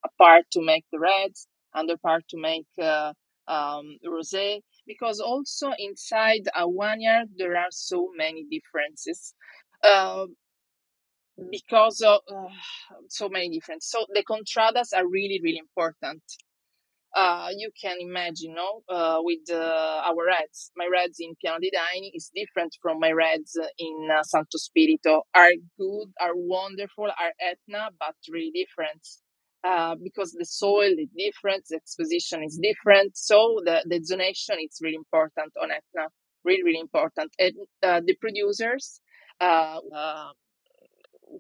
[0.05, 3.13] a part to make the reds, another part to make uh,
[3.49, 9.35] um, rosé, because also inside a vineyard there are so many differences.
[9.83, 10.27] Uh,
[11.51, 12.49] because of uh,
[13.09, 16.23] so many different, so the contradas are really really important
[17.15, 20.71] uh, you can imagine, no, uh, with uh, our reds.
[20.77, 25.23] My reds in Piano dei Daini is different from my reds in uh, Santo Spirito.
[25.35, 29.07] Are good, are wonderful, are Etna, but really different.
[29.65, 34.79] Uh, because the soil is different, the exposition is different, so the, the zonation is
[34.81, 36.07] really important on Etna,
[36.45, 37.33] really really important.
[37.41, 39.01] And uh, the producers,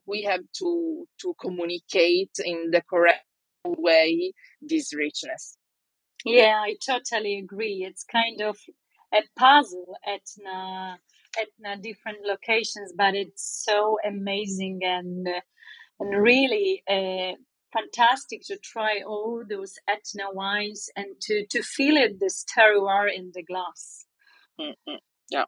[0.06, 3.24] we have to to communicate in the correct
[3.64, 5.57] way this richness.
[6.24, 7.84] Yeah, I totally agree.
[7.88, 8.58] It's kind of
[9.14, 10.98] a puzzle Etna
[11.38, 15.26] Etna different locations, but it's so amazing and
[16.00, 17.34] and really uh,
[17.72, 23.32] fantastic to try all those Etna wines and to to feel it this terroir in
[23.34, 24.06] the glass.
[24.60, 24.96] Mm-hmm.
[25.30, 25.44] Yeah.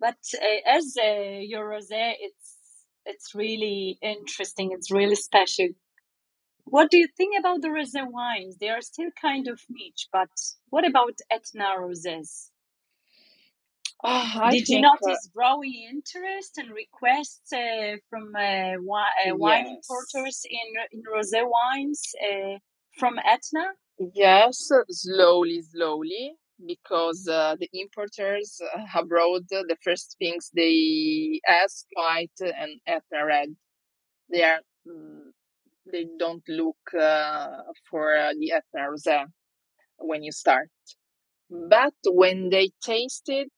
[0.00, 2.56] But uh, as uh, your rosé, it's
[3.06, 4.72] it's really interesting.
[4.72, 5.68] It's really special
[6.64, 8.58] what do you think about the rosé wines?
[8.58, 10.30] They are still kind of niche, but
[10.70, 12.50] what about Etna rosés?
[14.04, 19.36] Oh, Did you uh, notice uh, growing interest and requests uh, from uh, wi- uh,
[19.36, 19.68] wine yes.
[19.68, 22.58] importers in in rosé wines uh,
[22.98, 23.66] from Etna?
[24.14, 26.34] Yes, slowly, slowly,
[26.66, 28.60] because uh, the importers
[28.94, 33.48] abroad, the first things they ask white and Etna red.
[34.30, 35.31] They are mm,
[35.90, 37.48] they don't look uh,
[37.90, 39.24] for uh, the Etna Rosé
[39.98, 40.70] when you start.
[41.50, 43.52] But when they taste it,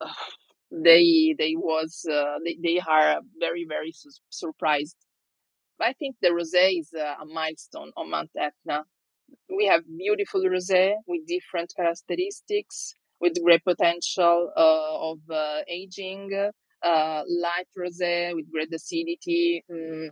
[0.70, 4.96] they they was uh, they, they are very very su- surprised.
[5.80, 8.84] I think the rosé is a milestone on Mount Etna.
[9.50, 16.32] We have beautiful rosé with different characteristics, with great potential uh, of uh, aging,
[16.82, 20.10] uh, light rosé with great acidity, mm,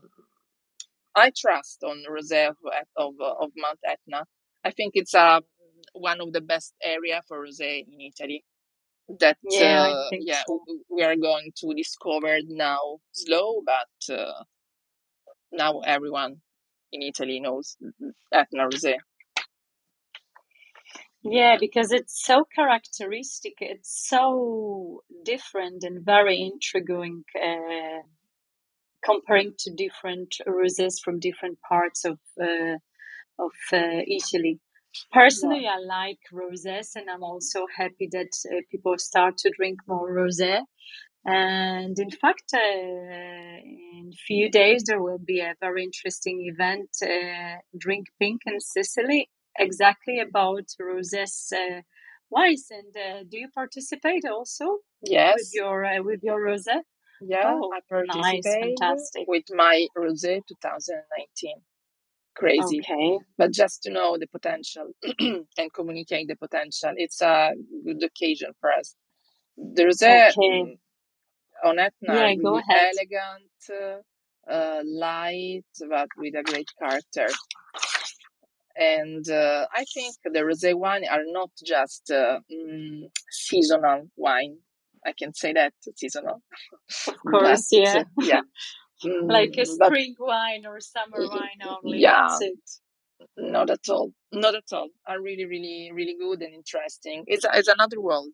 [1.17, 2.57] I trust on rosé of,
[2.97, 4.25] of, of Mount Etna.
[4.65, 5.41] I think it's uh,
[5.93, 8.45] one of the best area for rosé in Italy.
[9.19, 10.61] That yeah, uh, yeah, so.
[10.89, 14.45] we are going to discover now slow, but uh,
[15.53, 16.37] now everyone
[16.93, 17.77] in Italy knows
[18.33, 18.95] Etna rosé.
[21.23, 23.55] Yeah, because it's so characteristic.
[23.61, 27.25] It's so different and very intriguing.
[27.37, 28.03] Uh,
[29.05, 32.76] comparing to different roses from different parts of uh,
[33.38, 34.61] of uh, Italy.
[35.12, 40.11] Personally, I like roses, and I'm also happy that uh, people start to drink more
[40.11, 40.61] rosé.
[41.26, 46.90] And in fact, uh, in a few days there will be a very interesting event,
[47.03, 51.82] uh, Drink Pink in Sicily, exactly about roses uh,
[52.30, 52.68] wines.
[52.70, 54.78] And do you participate also?
[55.03, 56.80] Yes, with your with your rosé.
[57.21, 59.25] Yeah, oh, I participate nice, fantastic.
[59.29, 61.55] with my Rosé 2019.
[62.35, 62.81] Crazy.
[62.81, 63.18] Okay.
[63.37, 64.93] But just to know the potential
[65.59, 67.53] and communicate the potential, it's a
[67.85, 68.95] good occasion for us.
[69.57, 70.79] The Rosé okay.
[71.64, 72.95] on Etna yeah, really go ahead.
[72.97, 74.03] elegant,
[74.51, 77.27] uh, light, but with a great character.
[78.77, 84.59] And uh, I think the rosé wine are not just uh, mm, seasonal wine
[85.07, 86.42] I can say that seasonal.
[87.09, 88.03] Of course, but, yeah.
[88.18, 88.40] yeah.
[89.22, 91.98] like a mm, spring but, wine or summer wine only.
[91.98, 92.26] Yeah.
[92.28, 92.59] That's it.
[93.36, 94.12] Not at all.
[94.32, 94.88] Not at all.
[95.07, 97.24] Are really, really, really good and interesting.
[97.26, 98.32] It's it's another world.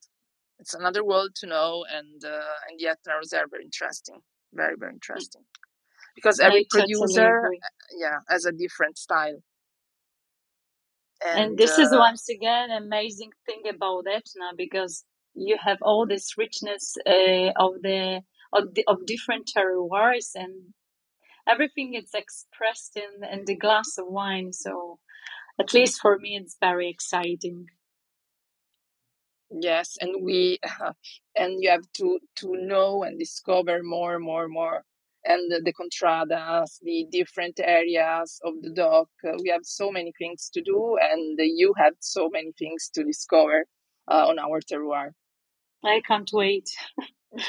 [0.58, 4.20] It's another world to know, and uh, and yet are very interesting.
[4.52, 5.42] Very, very interesting.
[6.14, 7.60] Because every I producer, totally
[7.98, 9.38] yeah, has a different style.
[11.26, 15.04] And, and this uh, is once again amazing thing about Etna because
[15.36, 18.22] you have all this richness uh, of the
[18.52, 20.72] of, the, of different terroirs and
[21.48, 24.52] everything is expressed in in the glass of wine.
[24.52, 24.98] So
[25.60, 27.66] at least for me it's very exciting.
[29.50, 30.92] Yes and we uh,
[31.36, 34.84] and you have to to know and discover more more more.
[35.28, 40.12] And the, the contradas the different areas of the DOC uh, we have so many
[40.18, 43.66] things to do and you have so many things to discover
[44.08, 45.10] uh, on our terroir
[45.84, 46.68] I can't wait.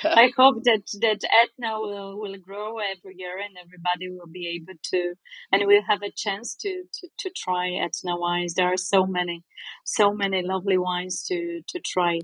[0.03, 4.79] I hope that that Etna will will grow every year and everybody will be able
[4.91, 5.15] to
[5.51, 8.53] and we'll have a chance to to, to try Etna wines.
[8.53, 9.43] There are so many
[9.85, 12.21] so many lovely wines to to try.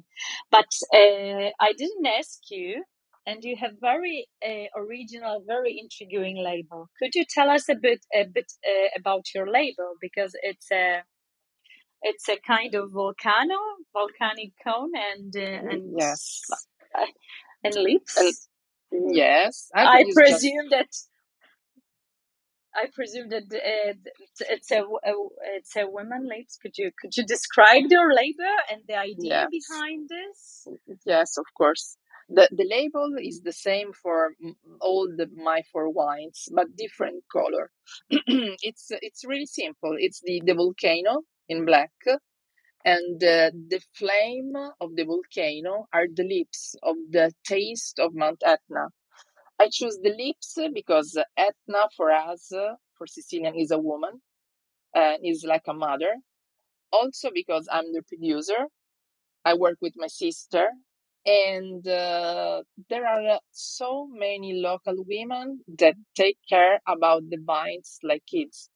[0.51, 2.83] But uh, I didn't ask you
[3.25, 6.89] and you have very uh, original very intriguing label.
[6.99, 11.03] Could you tell us a bit a bit uh, about your label because it's a
[12.03, 13.55] it's a kind of volcano,
[13.93, 16.41] volcanic cone, and uh, and yes,
[17.63, 18.47] and lips.
[18.91, 20.71] And, yes, I, I presume just...
[20.71, 20.89] that.
[22.75, 23.93] I presume that uh,
[24.49, 25.13] it's a, a,
[25.55, 26.57] it's a woman lips.
[26.61, 29.69] Could you could you describe your label and the idea yes.
[29.69, 30.67] behind this?
[31.05, 31.97] Yes, of course.
[32.29, 34.33] The the label is the same for
[34.81, 37.69] all the my four wines, but different color.
[38.09, 39.95] it's it's really simple.
[39.97, 41.91] It's the the volcano in black
[42.85, 48.41] and uh, the flame of the volcano are the lips of the taste of Mount
[48.45, 48.87] Etna.
[49.59, 52.51] I choose the lips because Etna for us,
[52.97, 54.21] for Sicilian, is a woman,
[54.95, 56.13] uh, is like a mother.
[56.91, 58.67] Also because I'm the producer,
[59.45, 60.67] I work with my sister,
[61.25, 68.23] and uh, there are so many local women that take care about the vines like
[68.27, 68.69] kids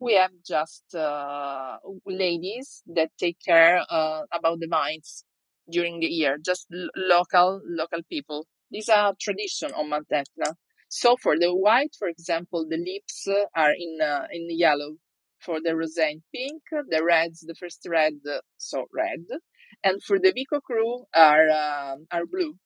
[0.00, 5.24] we have just uh, ladies that take care uh, about the vines
[5.70, 8.46] during the year, just l- local local people.
[8.70, 10.56] These are tradition on Mount Etna.
[10.88, 14.96] So for the white, for example, the lips are in uh, in yellow.
[15.40, 18.14] For the rosé in pink, the reds, the first red,
[18.58, 19.24] so red,
[19.82, 22.56] and for the Vico cru are uh, are blue.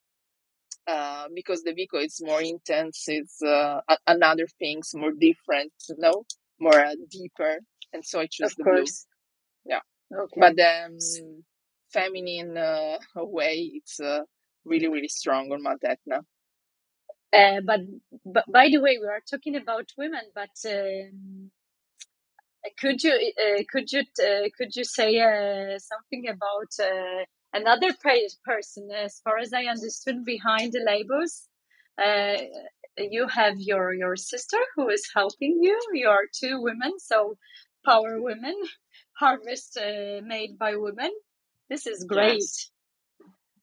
[0.87, 6.25] Uh, because the Vico is more intense, it's uh, another things more different, you know
[6.61, 7.59] more uh, deeper,
[7.93, 9.07] and so I choose of the course.
[9.65, 9.75] blue.
[9.77, 9.81] Yeah,
[10.21, 10.41] okay.
[10.41, 10.99] but um,
[11.93, 14.21] feminine uh, way, it's uh,
[14.65, 16.21] really really strong on Mount Etna.
[17.37, 17.81] Uh, but
[18.25, 21.51] but by the way, we are talking about women, but um,
[22.79, 27.93] could you uh, could you uh, could you say uh, something about uh, another
[28.45, 28.89] person?
[28.95, 31.49] As far as I understood, behind the labels,
[32.03, 32.37] uh,
[32.99, 35.79] you have your your sister who is helping you.
[35.93, 37.37] You are two women, so
[37.85, 38.55] power women,
[39.19, 41.11] harvest uh, made by women.
[41.69, 42.35] This is great.
[42.35, 42.71] Yes.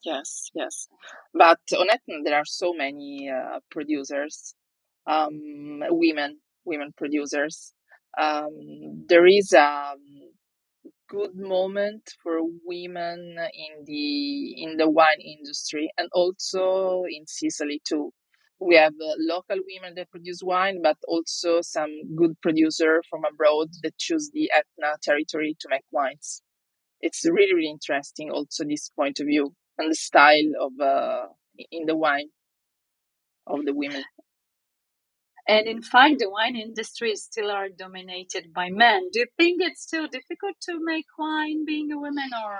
[0.03, 0.88] Yes, yes.
[1.34, 4.55] But on Etna, there are so many uh, producers,
[5.07, 7.73] um, women, women producers.
[8.19, 9.93] Um, there is a
[11.09, 18.11] good moment for women in the in the wine industry and also in Sicily too
[18.62, 23.70] we have uh, local women that produce wine, but also some good producer from abroad
[23.82, 26.43] that choose the Etna territory to make wines.
[27.01, 28.30] It's really, really interesting.
[28.30, 31.26] Also, this point of view and the style of uh,
[31.72, 32.30] in the wine
[33.47, 34.03] of the women.
[35.47, 39.09] And in fact, the wine industry still are dominated by men.
[39.12, 42.59] Do you think it's still difficult to make wine being a woman, or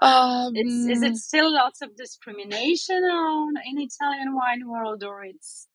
[0.00, 5.68] um, it's, is it still lots of discrimination on in Italian wine world, or it's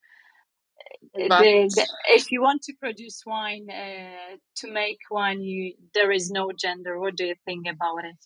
[1.15, 5.73] eh, but, the, the, if you want to produce wine uh, to make wine, you
[5.93, 6.99] there is no gender.
[6.99, 8.17] What do you think about it?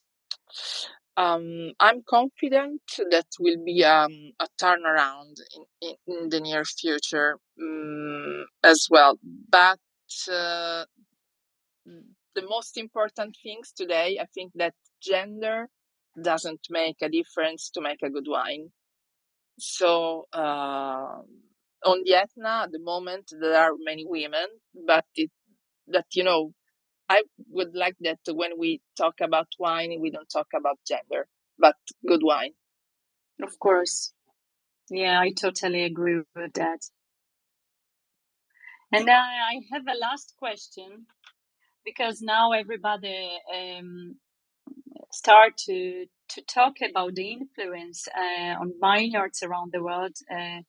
[1.16, 2.82] Um, I'm confident
[3.12, 9.20] that will be um, a turnaround in, in, in, the near future um, as well.
[9.48, 9.78] But
[10.32, 10.86] uh,
[11.86, 14.74] the most important things today, I think that
[15.04, 15.70] gender
[16.22, 18.72] doesn't make a difference to make a good wine.
[19.60, 21.22] So uh,
[21.86, 24.48] on the Etna, at the moment there are many women,
[24.88, 25.32] but it,
[25.88, 26.54] that you know,
[27.10, 31.28] I would like that when we talk about wine, we don't talk about gender,
[31.60, 31.76] but
[32.08, 32.54] good wine.
[33.42, 34.14] Of course,
[34.90, 36.80] yeah, I totally agree with that.
[38.92, 41.08] And I have a last question
[41.86, 44.18] because now everybody um,
[45.14, 50.62] start to to talk about the influence uh, on vineyards around the world uh,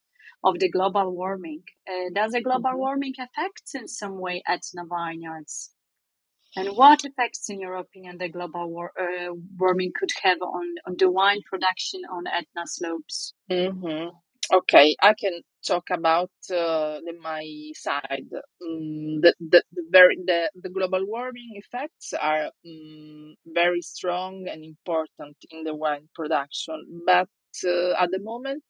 [0.43, 1.63] of the global warming.
[1.89, 2.79] Uh, does the global mm-hmm.
[2.79, 5.71] warming affect in some way Etna vineyards?
[6.57, 10.95] And what effects, in your opinion, the global war, uh, warming could have on, on
[10.99, 13.35] the wine production on Etna slopes?
[13.51, 14.11] Mm-hmm.
[14.55, 17.45] Okay, I can talk about uh, the, my
[17.75, 18.29] side.
[18.63, 24.65] Um, the, the, the, very, the, the global warming effects are um, very strong and
[24.65, 27.29] important in the wine production, but
[27.67, 28.65] uh, at the moment,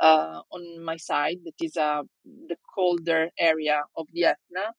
[0.00, 2.02] uh, on my side, that is uh,
[2.48, 4.72] the colder area of the Etna,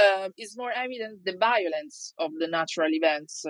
[0.00, 3.44] uh, is more evident the violence of the natural events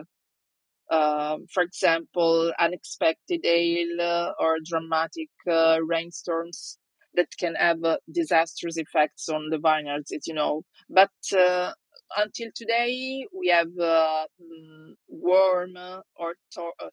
[0.90, 6.78] Um, for example, unexpected hail uh, or dramatic uh, rainstorms
[7.14, 10.62] that can have uh, disastrous effects on the vineyards, as you know.
[10.90, 11.72] But uh,
[12.16, 15.76] until today, we have uh, mm, warm
[16.16, 16.34] or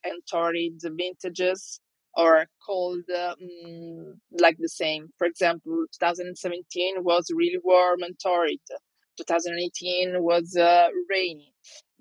[0.04, 1.80] and torrid vintages
[2.14, 5.08] or cold, um, like the same.
[5.18, 8.60] For example, 2017 was really warm and torrid.
[9.16, 11.52] 2018 was uh, rainy.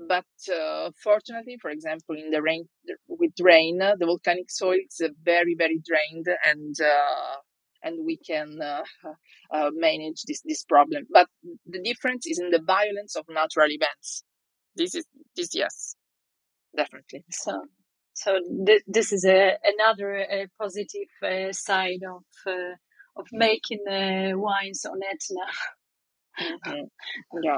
[0.08, 2.68] But uh, fortunately, for example, in the rain
[3.08, 7.36] with rain, the volcanic soil is very, very drained, and uh,
[7.84, 8.84] and we can uh,
[9.54, 11.04] uh, manage this this problem.
[11.12, 11.28] But
[11.66, 14.24] the difference is in the violence of natural events.
[14.76, 15.96] This is this yes,
[16.76, 17.26] definitely.
[17.32, 17.54] So
[18.14, 22.76] so th- this is a another a positive uh, side of uh,
[23.18, 25.46] of making uh, wines on Etna.
[26.40, 26.84] Mm-hmm.
[27.44, 27.58] Yeah.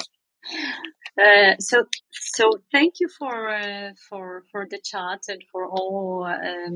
[1.21, 6.75] Uh, so so thank you for uh, for for the chat and for all um,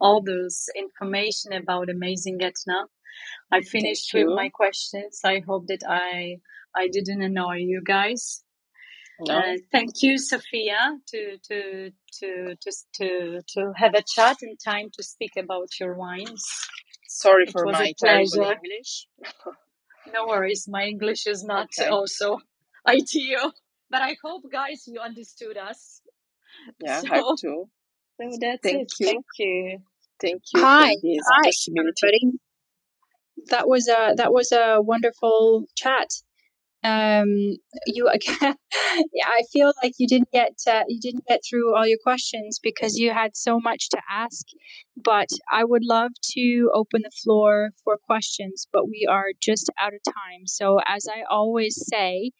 [0.00, 2.86] all those information about amazing Etna.
[3.52, 5.20] I finished with my questions.
[5.24, 6.38] I hope that I
[6.76, 8.44] I didn't annoy you guys.
[9.20, 9.38] No.
[9.38, 11.90] Uh, thank you, Sofia, to to
[12.20, 16.44] to to to to have a chat and time to speak about your wines.
[17.08, 18.54] Sorry It for my terrible.
[18.62, 19.08] English.
[20.06, 21.88] No worries, my English is not Okay.
[21.88, 22.38] also
[23.00, 23.52] ideal,
[23.90, 26.02] but I hope, guys, you understood us.
[26.80, 27.68] Yeah, So, I have to.
[28.20, 28.92] so that's Thank it.
[29.00, 29.06] you.
[29.06, 29.78] Thank you.
[30.20, 32.38] Thank you Hi, for this hi, everybody.
[33.50, 36.08] That was a that was a wonderful chat.
[36.84, 38.10] Um, you,
[38.42, 38.54] yeah,
[39.26, 42.96] I feel like you didn't get uh, you didn't get through all your questions because
[42.96, 44.46] you had so much to ask.
[44.96, 49.94] But I would love to open the floor for questions, but we are just out
[49.94, 50.46] of time.
[50.46, 52.32] So, as I always say,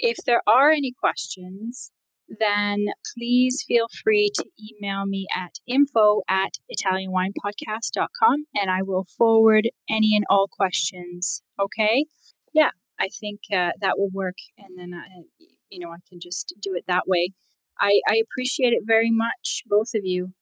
[0.00, 1.90] if there are any questions,
[2.38, 2.86] then
[3.16, 10.14] please feel free to email me at info at italianwinepodcast.com and I will forward any
[10.16, 11.42] and all questions.
[11.58, 12.06] Okay?
[12.52, 14.36] Yeah, I think uh, that will work.
[14.58, 15.22] And then, uh,
[15.70, 17.30] you know, I can just do it that way.
[17.78, 20.32] I, I appreciate it very much, both of you.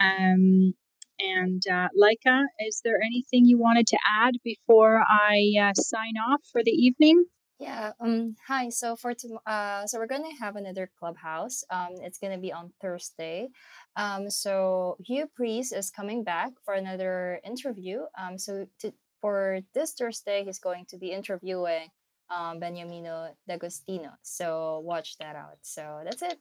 [0.00, 0.74] Um,
[1.18, 6.42] and uh, Leica, is there anything you wanted to add before I uh, sign off
[6.50, 7.24] for the evening?
[7.58, 7.92] Yeah.
[8.00, 8.36] Um.
[8.48, 8.68] Hi.
[8.68, 11.64] So for tom- uh, so we're gonna have another clubhouse.
[11.70, 11.94] Um.
[12.02, 13.48] It's gonna be on Thursday.
[13.96, 14.28] Um.
[14.30, 18.02] So Hugh Priest is coming back for another interview.
[18.18, 18.38] Um.
[18.38, 21.88] So to, for this Thursday, he's going to be interviewing
[22.28, 24.10] um Beniamino D'Agostino.
[24.22, 25.58] So watch that out.
[25.62, 26.38] So that's it.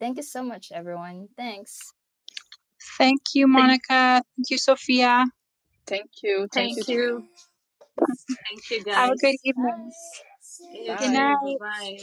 [0.00, 1.28] Thank you so much, everyone.
[1.36, 1.78] Thanks.
[2.98, 4.22] Thank you, Monika.
[4.36, 5.26] Thank you, Sofia.
[5.86, 6.48] Thank you.
[6.52, 6.94] Thank, Thank you.
[6.96, 7.28] you.
[7.98, 8.94] Thank you, guys.
[8.94, 9.90] Have a good evening.
[10.72, 10.96] You Bye.
[10.96, 11.12] Good too.
[11.12, 11.56] night.
[11.60, 11.98] Bye.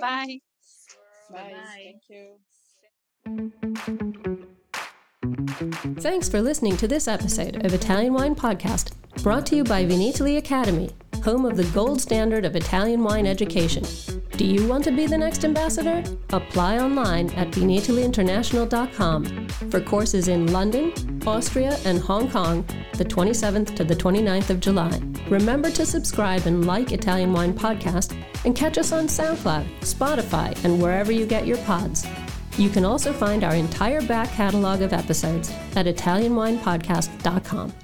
[0.00, 0.38] Bye.
[1.30, 1.52] Bye.
[1.52, 1.84] Bye.
[1.84, 2.38] Thank you.
[6.00, 8.92] Thanks for listening to this episode of Italian Wine Podcast,
[9.22, 10.90] brought to you by Vinitaly Academy,
[11.24, 13.82] home of the gold standard of Italian wine education.
[14.36, 16.04] Do you want to be the next ambassador?
[16.30, 20.92] Apply online at vinitalyinternational.com for courses in London,
[21.26, 22.64] Austria, and Hong Kong
[22.96, 25.00] the 27th to the 29th of July.
[25.28, 30.80] Remember to subscribe and like Italian Wine Podcast and catch us on SoundCloud, Spotify, and
[30.80, 32.06] wherever you get your pods.
[32.56, 37.83] You can also find our entire back catalog of episodes at ItalianWinePodcast.com.